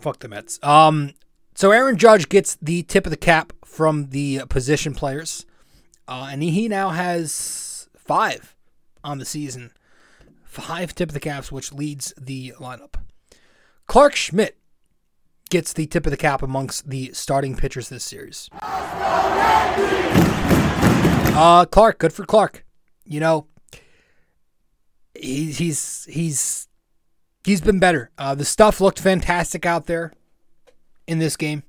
[0.00, 0.58] fuck the Mets.
[0.62, 1.14] Um,
[1.54, 5.44] so Aaron Judge gets the tip of the cap from the position players,
[6.08, 8.56] uh, and he now has five
[9.04, 9.72] on the season,
[10.44, 12.94] five tip of the caps, which leads the lineup.
[13.86, 14.56] Clarke Schmidt
[15.50, 18.48] gets the tip of the cap amongst the starting pitchers this series.
[21.32, 22.64] Uh, Clarke, good for Clarke.
[23.04, 23.46] You know,
[25.20, 26.68] he's he's he's
[27.44, 28.10] he's been better.
[28.18, 30.12] Uh, the stuff looked fantastic out there
[31.06, 31.62] in this game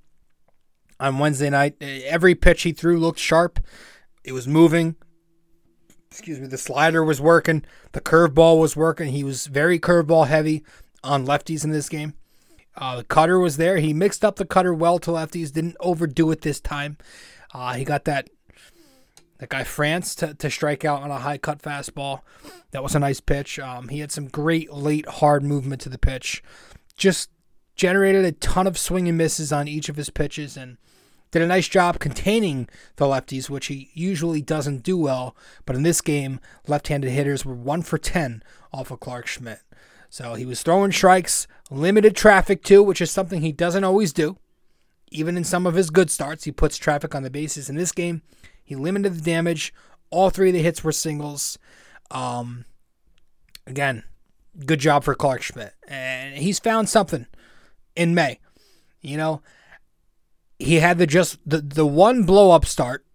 [0.99, 1.75] on Wednesday night.
[1.81, 3.59] Every pitch he threw looked sharp.
[4.23, 4.95] It was moving.
[6.09, 6.47] Excuse me.
[6.47, 7.65] The slider was working.
[7.93, 9.11] The curveball was working.
[9.11, 10.63] He was very curveball heavy
[11.03, 12.13] on lefties in this game.
[12.75, 13.77] Uh, the cutter was there.
[13.77, 15.51] He mixed up the cutter well to lefties.
[15.51, 16.97] Didn't overdo it this time.
[17.53, 18.29] Uh, he got that
[19.41, 22.21] that guy France to, to strike out on a high cut fastball.
[22.69, 23.57] That was a nice pitch.
[23.57, 26.43] Um, he had some great late hard movement to the pitch.
[26.95, 27.31] Just
[27.75, 30.77] generated a ton of swing and misses on each of his pitches and
[31.31, 35.35] did a nice job containing the lefties, which he usually doesn't do well.
[35.65, 39.61] But in this game, left handed hitters were one for 10 off of Clarke Schmidt.
[40.11, 44.37] So he was throwing strikes, limited traffic too, which is something he doesn't always do.
[45.09, 47.71] Even in some of his good starts, he puts traffic on the bases.
[47.71, 48.21] In this game,
[48.71, 49.73] he limited the damage.
[50.11, 51.59] All three of the hits were singles.
[52.09, 52.63] Um,
[53.67, 54.05] again,
[54.65, 55.73] good job for Clarke Schmidt.
[55.89, 57.27] And he's found something
[57.97, 58.39] in May.
[59.01, 59.41] You know,
[60.57, 63.05] he had the just the, the one blow up start,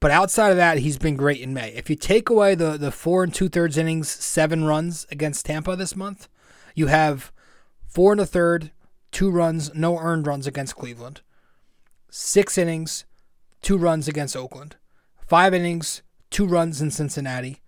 [0.00, 1.70] but outside of that, he's been great in May.
[1.70, 5.76] If you take away the the four and two thirds innings, seven runs against Tampa
[5.76, 6.28] this month,
[6.74, 7.32] you have
[7.86, 8.70] four and a third,
[9.12, 11.22] two runs, no earned runs against Cleveland,
[12.10, 13.06] six innings,
[13.62, 14.76] two runs against Oakland,
[15.26, 17.60] five innings, two runs in Cincinnati,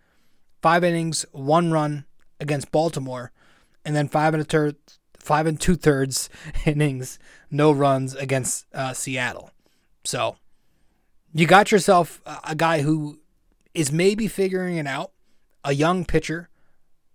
[0.63, 2.05] five innings, one run
[2.39, 3.33] against Baltimore,
[3.85, 4.77] and then five and a third,
[5.19, 6.29] five and two thirds
[6.65, 7.19] innings,
[7.51, 9.51] no runs against uh, Seattle.
[10.05, 10.37] So
[11.33, 13.21] you got yourself a guy who
[13.75, 15.13] is maybe figuring it out,
[15.65, 16.49] a young pitcher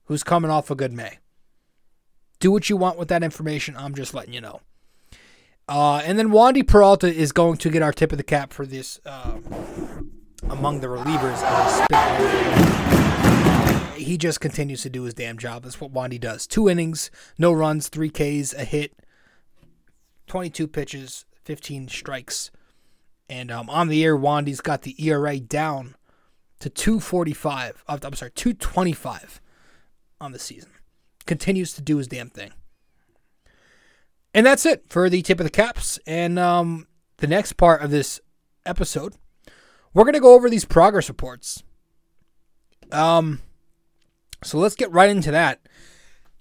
[0.05, 1.19] who's coming off a good May.
[2.39, 3.76] Do what you want with that information.
[3.76, 4.61] I'm just letting you know.
[5.68, 8.66] Uh, and then Wandy Peralta is going to get our tip of the cap for
[8.66, 9.38] this uh,
[10.49, 11.39] among the relievers.
[11.43, 11.86] Uh,
[13.95, 15.63] he just continues to do his damn job.
[15.63, 16.45] That's what Wandy does.
[16.45, 17.09] Two innings,
[17.39, 18.93] no runs, three Ks, a hit,
[20.28, 22.51] 22 pitches, 15 strikes.
[23.28, 25.95] And um, on the air, Wandy's got the ERA down
[26.59, 27.84] to 245.
[27.88, 29.41] I'm sorry, 225
[30.22, 30.70] on the season.
[31.26, 32.51] Continues to do his damn thing.
[34.36, 35.97] And that's it for the tip of the caps.
[36.05, 38.19] And um, the next part of this
[38.65, 39.15] episode,
[39.93, 41.63] we're going to go over these progress reports.
[42.91, 43.41] Um,
[44.43, 45.61] so let's get right into that.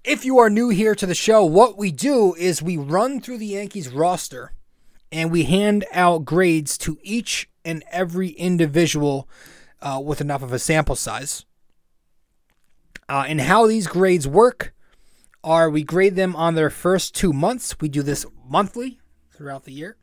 [0.02, 3.38] If you are new here to the show, what we do is we run through
[3.38, 4.52] the Yankees roster
[5.12, 9.28] and we hand out grades to each and every individual
[9.80, 11.46] uh, with enough of a sample size.
[13.08, 14.73] Uh, and how these grades work
[15.44, 17.76] are we grade them on their first two months.
[17.80, 18.98] We do this monthly
[19.30, 19.96] throughout the year.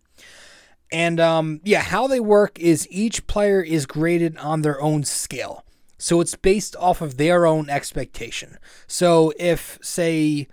[0.91, 5.65] And um, yeah, how they work is each player is graded on their own scale.
[5.97, 8.57] So it's based off of their own expectation.
[8.87, 10.47] So if, say,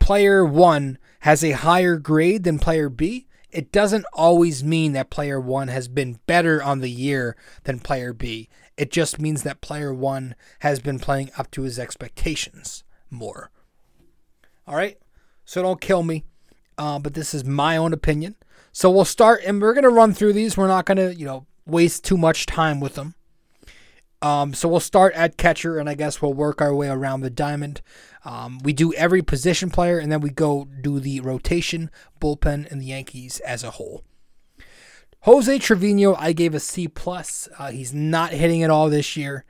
[0.00, 5.38] player one has a higher grade than player B, it doesn't always mean that player
[5.40, 8.48] one has been better on the year than player B.
[8.78, 13.50] It just means that player one has been playing up to his expectations more.
[14.66, 14.98] All right?
[15.44, 16.24] So don't kill me.
[16.78, 18.34] Uh, but this is my own opinion.
[18.72, 20.56] So we'll start, and we're going to run through these.
[20.56, 23.14] We're not going to, you know, waste too much time with them.
[24.22, 27.30] Um, so we'll start at catcher, and I guess we'll work our way around the
[27.30, 27.82] diamond.
[28.24, 31.90] Um, we do every position player, and then we go do the rotation,
[32.20, 34.04] bullpen, and the Yankees as a whole.
[35.20, 37.48] Jose Trevino, I gave a C plus.
[37.58, 39.44] Uh, he's not hitting it all this year.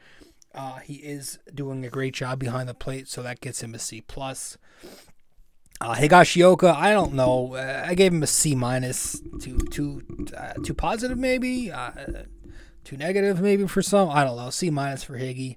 [0.54, 3.78] Uh, he is doing a great job behind the plate, so that gets him a
[3.78, 4.58] C plus.
[5.80, 7.54] Uh, Higashioka, I don't know.
[7.54, 10.02] Uh, I gave him a C minus, too too
[10.36, 11.90] uh, too positive maybe, uh,
[12.84, 14.08] too negative maybe for some.
[14.10, 14.50] I don't know.
[14.50, 15.56] C minus for Higgy.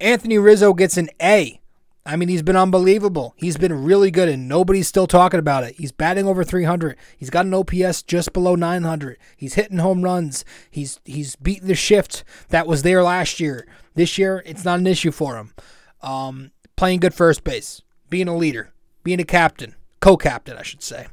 [0.00, 1.61] Anthony Rizzo gets an A.
[2.04, 3.34] I mean, he's been unbelievable.
[3.36, 5.76] He's been really good, and nobody's still talking about it.
[5.76, 6.96] He's batting over 300.
[7.16, 9.18] He's got an OPS just below 900.
[9.36, 10.44] He's hitting home runs.
[10.70, 13.66] He's he's beating the shift that was there last year.
[13.94, 15.54] This year, it's not an issue for him.
[16.00, 18.72] Um, playing good first base, being a leader,
[19.04, 21.06] being a captain, co-captain, I should say.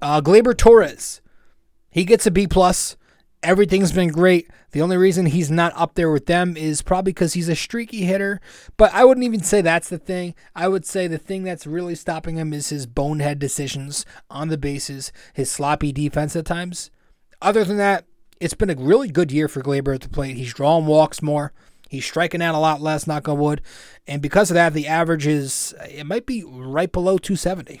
[0.00, 1.20] Uh, Gleyber Torres,
[1.90, 2.96] he gets a B plus.
[3.42, 4.50] Everything's been great.
[4.72, 8.04] The only reason he's not up there with them is probably because he's a streaky
[8.04, 8.40] hitter.
[8.76, 10.34] But I wouldn't even say that's the thing.
[10.54, 14.58] I would say the thing that's really stopping him is his bonehead decisions on the
[14.58, 16.90] bases, his sloppy defense at times.
[17.40, 18.04] Other than that,
[18.40, 20.36] it's been a really good year for Gleyber at the plate.
[20.36, 21.52] He's drawing walks more.
[21.88, 23.62] He's striking out a lot less, knock on wood.
[24.06, 27.80] And because of that, the average is, it might be right below 270.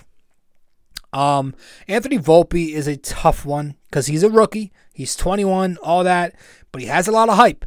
[1.12, 1.54] Um,
[1.88, 4.72] Anthony Volpe is a tough one because he's a rookie.
[4.94, 6.34] He's 21, all that,
[6.72, 7.64] but he has a lot of hype,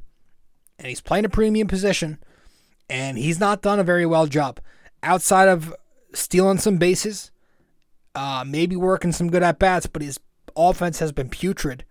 [0.77, 2.19] and he's playing a premium position,
[2.89, 4.59] and he's not done a very well job
[5.01, 5.73] outside of
[6.13, 7.31] stealing some bases,
[8.15, 10.19] uh, maybe working some good at bats, but his
[10.55, 11.83] offense has been putrid,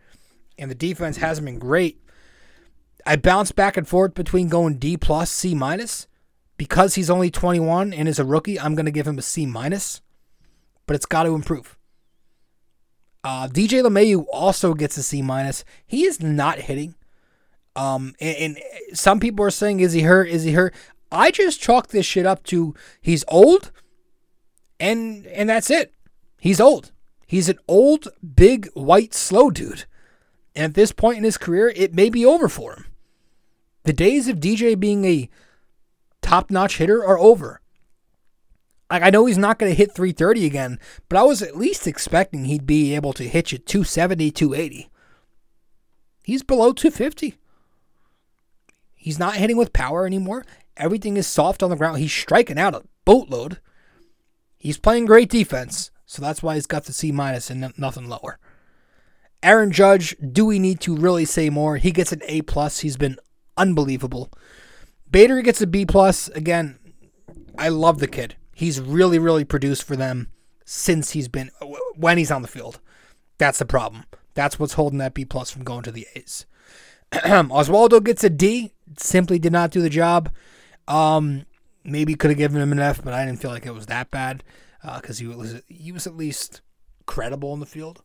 [0.59, 2.01] and the defense hasn't been great.
[3.05, 6.07] I bounce back and forth between going D plus, C minus.
[6.59, 9.47] Because he's only 21 and is a rookie, I'm going to give him a C
[9.47, 10.01] minus
[10.87, 11.77] but it's got to improve.
[13.25, 15.65] Uh, DJ LeMahieu also gets a C minus.
[15.87, 16.95] He is not hitting.
[17.77, 18.59] Um, and, and,
[18.93, 20.29] some people are saying, "Is he hurt?
[20.29, 20.75] Is he hurt?"
[21.11, 23.71] I just chalk this shit up to he's old,
[24.81, 25.95] and and that's it.
[26.39, 26.91] He's old.
[27.27, 29.87] He's an old, big, white, slow dude.
[30.55, 32.85] And at this point in his career, it may be over for him.
[33.85, 35.31] The days of DJ being a
[36.21, 37.62] top-notch hitter are over.
[38.93, 40.79] Like I know he's not going to hit 330 again,
[41.09, 44.91] but I was at least expecting he'd be able to hit you 270, 280.
[46.23, 47.37] He's below 250.
[48.95, 50.45] He's not hitting with power anymore.
[50.77, 52.01] Everything is soft on the ground.
[52.01, 53.61] He's striking out a boatload.
[54.59, 58.39] He's playing great defense, so that's why he's got the C minus and nothing lower.
[59.43, 61.79] Aaron Judge, do we need to really say more?
[61.79, 62.81] He gets an A plus.
[62.81, 63.17] He's been
[63.57, 64.31] unbelievable.
[65.11, 66.29] Bader gets a B plus.
[66.29, 66.79] Again,
[67.57, 68.37] I love the kid.
[68.55, 70.29] He's really, really produced for them
[70.65, 71.51] since he's been
[71.97, 72.81] when he's on the field.
[73.39, 74.05] That's the problem.
[74.35, 76.47] That's what's holding that B plus from going to the A's.
[77.13, 78.73] Oswaldo gets a D.
[78.97, 80.31] Simply did not do the job.
[80.89, 81.45] Um,
[81.85, 84.11] maybe could have given him an F, but I didn't feel like it was that
[84.11, 84.45] bad
[84.83, 86.61] because uh, he was he was at least
[87.07, 88.03] credible in the field.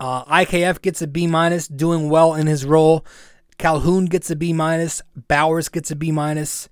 [0.00, 3.04] Uh, IKF gets a B minus, doing well in his role.
[3.58, 5.02] Calhoun gets a B minus.
[5.28, 6.68] Bauers gets a B minus.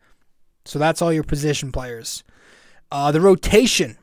[0.64, 2.22] So that's all your position players.
[2.90, 3.96] Uh, the rotation,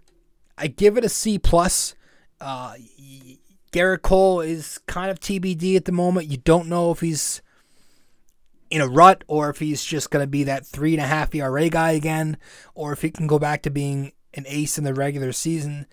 [0.58, 1.96] I give it a C plus.
[2.40, 2.76] Uh,
[3.72, 6.28] Gerrit Cole is kind of TBD at the moment.
[6.28, 7.42] You don't know if he's
[8.70, 11.34] in a rut or if he's just going to be that three and a half
[11.34, 12.38] ERA guy again,
[12.76, 15.86] or if he can go back to being an ace in the regular season.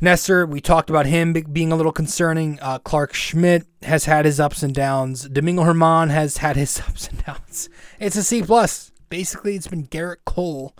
[0.00, 2.58] Nestor, we talked about him being a little concerning.
[2.60, 5.28] Uh, Clarke Schmidt has had his ups and downs.
[5.28, 7.68] Domingo Germán has had his ups and downs.
[7.98, 8.90] It's a C plus.
[9.08, 10.74] Basically, it's been Gerrit Cole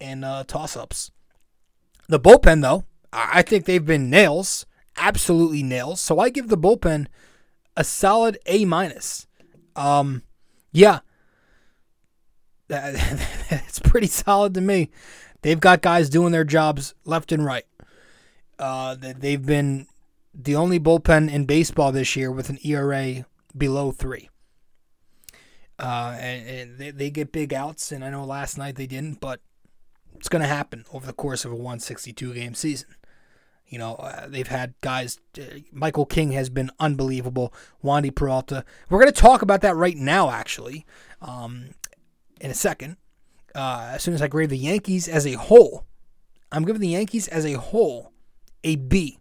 [0.00, 1.10] and uh, toss ups.
[2.08, 6.00] The bullpen, though, I think they've been nails, absolutely nails.
[6.00, 7.06] So I give the bullpen
[7.76, 9.26] a solid A minus.
[9.76, 10.22] Um,
[10.72, 11.00] yeah,
[12.70, 14.90] it's pretty solid to me.
[15.42, 17.64] They've got guys doing their jobs left and right.
[18.58, 19.86] Uh, they've been
[20.34, 23.24] the only bullpen in baseball this year with an ERA
[23.56, 24.28] below three.
[25.78, 29.20] Uh, and, and they, they get big outs, and I know last night they didn't,
[29.20, 29.40] but
[30.18, 32.88] it's going to happen over the course of a 162 game season.
[33.68, 35.20] You know, uh, they've had guys.
[35.38, 37.52] Uh, Michael King has been unbelievable.
[37.84, 38.64] Wandy Peralta.
[38.88, 40.86] We're going to talk about that right now, actually,
[41.20, 41.70] um,
[42.40, 42.96] in a second.
[43.54, 45.84] Uh, as soon as I grade the Yankees as a whole,
[46.50, 48.12] I'm giving the Yankees as a whole
[48.64, 49.18] a B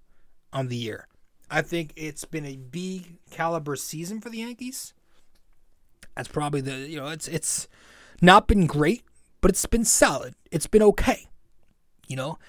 [0.54, 1.08] on the year.
[1.52, 4.93] I think it's been a B caliber season for the Yankees.
[6.16, 7.68] That's probably the you know it's it's
[8.22, 9.04] not been great,
[9.41, 10.35] but it's been solid.
[10.51, 11.27] It's been okay.
[12.07, 12.39] You know,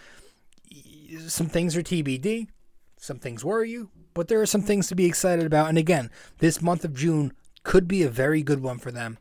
[1.26, 2.48] some things are TBD,
[2.96, 5.68] some things worry you, but there are some things to be excited about.
[5.68, 7.32] And again, this month of June
[7.62, 9.18] could be a very good one for them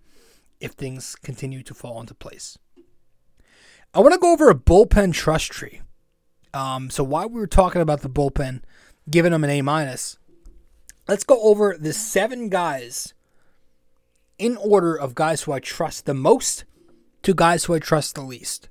[0.60, 2.58] if things continue to fall into place.
[3.94, 5.82] I want to go over a bullpen trust tree.
[6.54, 8.62] Um, so while we were talking about the bullpen,
[9.10, 10.18] giving them an A minus,
[11.08, 13.14] let's go over the seven guys
[14.38, 16.66] in order of guys who I trust the most
[17.28, 18.70] to guys who I trust the least.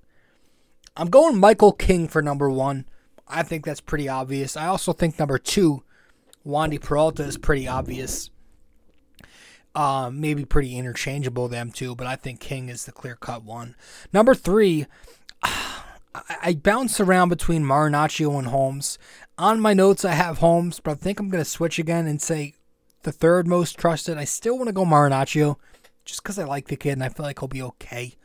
[0.97, 2.87] I'm going Michael King for number one.
[3.29, 4.57] I think that's pretty obvious.
[4.57, 5.83] I also think number two,
[6.47, 8.31] Wandy Peralta, is pretty obvious.
[9.75, 13.77] Uh, maybe pretty interchangeable, them two, but I think King is the clear cut one.
[14.11, 14.87] Number three,
[15.43, 15.75] I,
[16.15, 18.99] I bounce around between Marinaccio and Holmes.
[19.37, 22.23] On my notes, I have Holmes, but I think I'm going to switch again and
[22.23, 22.55] say
[23.03, 24.17] the third most trusted.
[24.17, 25.57] I still want to go Marinaccio
[26.07, 28.17] just because I like the kid and I feel like he'll be okay.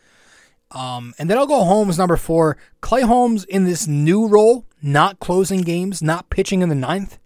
[0.72, 2.58] Um, and then I'll go Holmes number four.
[2.80, 7.20] Clay Holmes in this new role, not closing games, not pitching in the ninth,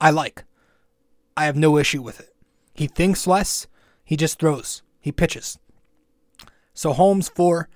[0.00, 0.44] I like.
[1.36, 2.34] I have no issue with it.
[2.74, 3.66] He thinks less,
[4.04, 5.58] he just throws, he pitches.
[6.74, 7.68] So Holmes four,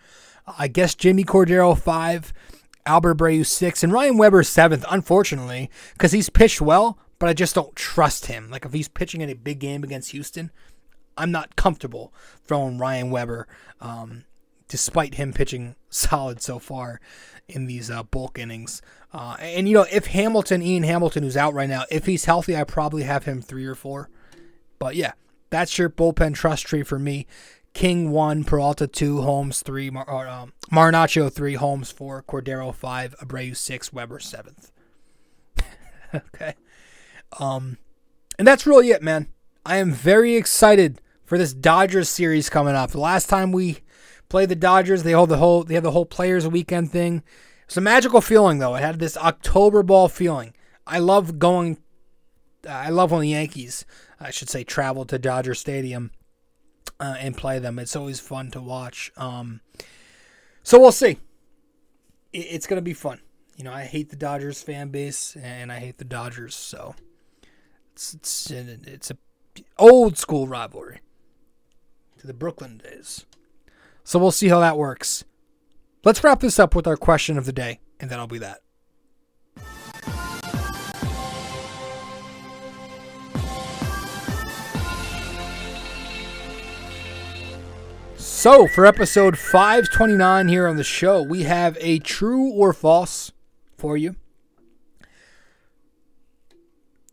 [0.58, 2.32] I guess Jimmy Cordero five,
[2.86, 7.54] Albert Abreu six, and Ryan Weber seventh, unfortunately, because he's pitched well, but I just
[7.54, 8.50] don't trust him.
[8.50, 10.50] Like if he's pitching in a big game against Houston,
[11.16, 12.12] I'm not comfortable
[12.44, 13.46] throwing Ryan Weber.
[13.80, 14.24] Um,
[14.68, 17.00] despite him pitching solid so far
[17.48, 18.82] in these uh, bulk innings.
[19.12, 22.56] Uh, and, you know, if Hamilton, Ian Hamilton, who's out right now, if he's healthy,
[22.56, 24.08] I probably have him three or four.
[24.78, 25.12] But yeah,
[25.50, 27.26] that's your bullpen trust tree for me.
[27.74, 33.16] King one, Peralta two, Holmes three, Mar- or, um, Marinaccio three, Holmes four, Cordero five,
[33.20, 34.70] Abreu six, Weber seventh.
[36.14, 36.54] okay,
[37.40, 37.78] um,
[38.38, 39.28] and that's really it, man.
[39.66, 42.92] I am very excited for this Dodgers series coming up.
[42.92, 43.80] The last time we
[44.28, 45.02] play the Dodgers.
[45.02, 47.22] They hold the whole they have the whole players weekend thing.
[47.66, 48.74] It's a magical feeling though.
[48.74, 50.54] It had this October ball feeling.
[50.86, 51.78] I love going.
[52.68, 53.84] I love when the Yankees,
[54.18, 56.10] I should say, travel to Dodger Stadium
[56.98, 57.78] uh, and play them.
[57.78, 59.12] It's always fun to watch.
[59.16, 59.60] Um,
[60.62, 61.18] so we'll see.
[62.32, 63.20] It, it's gonna be fun.
[63.56, 66.94] You know, I hate the Dodgers fan base and I hate the Dodgers, so
[67.92, 69.16] it's it's it's a
[69.78, 71.00] old school rivalry
[72.18, 73.24] to the Brooklyn days.
[74.04, 75.24] So we'll see how that works.
[76.04, 78.60] Let's wrap this up with our question of the day, and then I'll be that.
[88.16, 93.32] So, for episode 529 here on the show, we have a true or false
[93.78, 94.16] for you.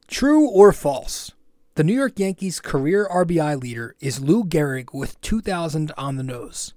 [0.09, 1.31] True or false?
[1.75, 6.73] The New York Yankees career RBI leader is Lou Gehrig with 2,000 on the nose.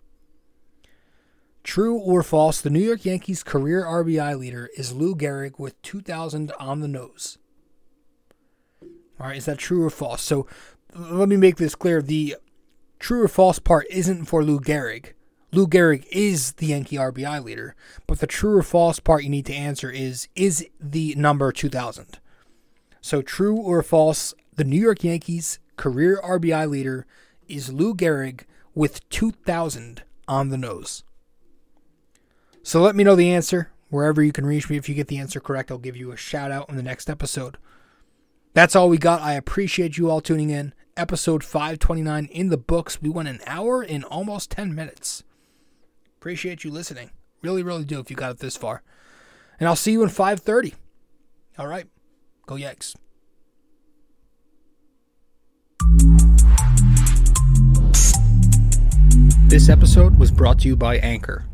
[1.65, 6.53] True or false, the New York Yankees career RBI leader is Lou Gehrig with 2,000
[6.61, 7.39] on the nose.
[9.19, 10.21] All right, is that true or false?
[10.21, 10.47] So
[10.95, 12.03] let me make this clear.
[12.03, 12.37] The
[12.99, 15.15] true or false part isn't for Lou Gehrig.
[15.53, 17.75] Lou Gehrig is the Yankee RBI leader,
[18.07, 22.19] but the true or false part you need to answer is is the number 2000.
[23.01, 27.07] So true or false, the New York Yankees career RBI leader
[27.49, 28.43] is Lou Gehrig
[28.75, 31.05] with 2000 on the nose.
[32.67, 34.79] So let me know the answer wherever you can reach me.
[34.79, 37.11] If you get the answer correct, I'll give you a shout out in the next
[37.11, 37.59] episode.
[38.55, 39.21] That's all we got.
[39.21, 40.73] I appreciate you all tuning in.
[40.97, 43.03] Episode 529 in the books.
[43.03, 45.25] We went an hour in almost 10 minutes.
[46.17, 47.11] Appreciate you listening.
[47.43, 48.83] Really, really do if you got it this far.
[49.61, 50.73] And I'll see you in 530.
[51.59, 51.87] All right.
[52.47, 52.97] Go Yanks.
[59.49, 61.45] This episode was brought to you by Anchor.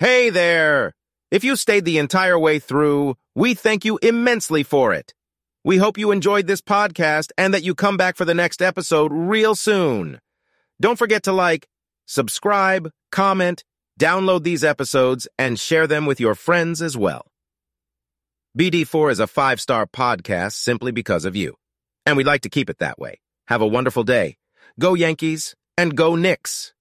[0.00, 0.94] Hey there!
[1.32, 5.12] If you stayed the entire way through, we thank you immensely for it.
[5.64, 9.12] We hope you enjoyed this podcast and that you come back for the next episode
[9.12, 10.20] real soon.
[10.80, 11.66] Don't forget to like,
[12.06, 13.64] subscribe, comment,
[13.98, 17.26] download these episodes, and share them with your friends as well.
[18.56, 21.56] BD4 is a five-star podcast simply because of you.
[22.06, 23.18] And we'd like to keep it that way.
[23.48, 24.36] Have a wonderful day.
[24.78, 26.72] Go Yankees and go Knicks.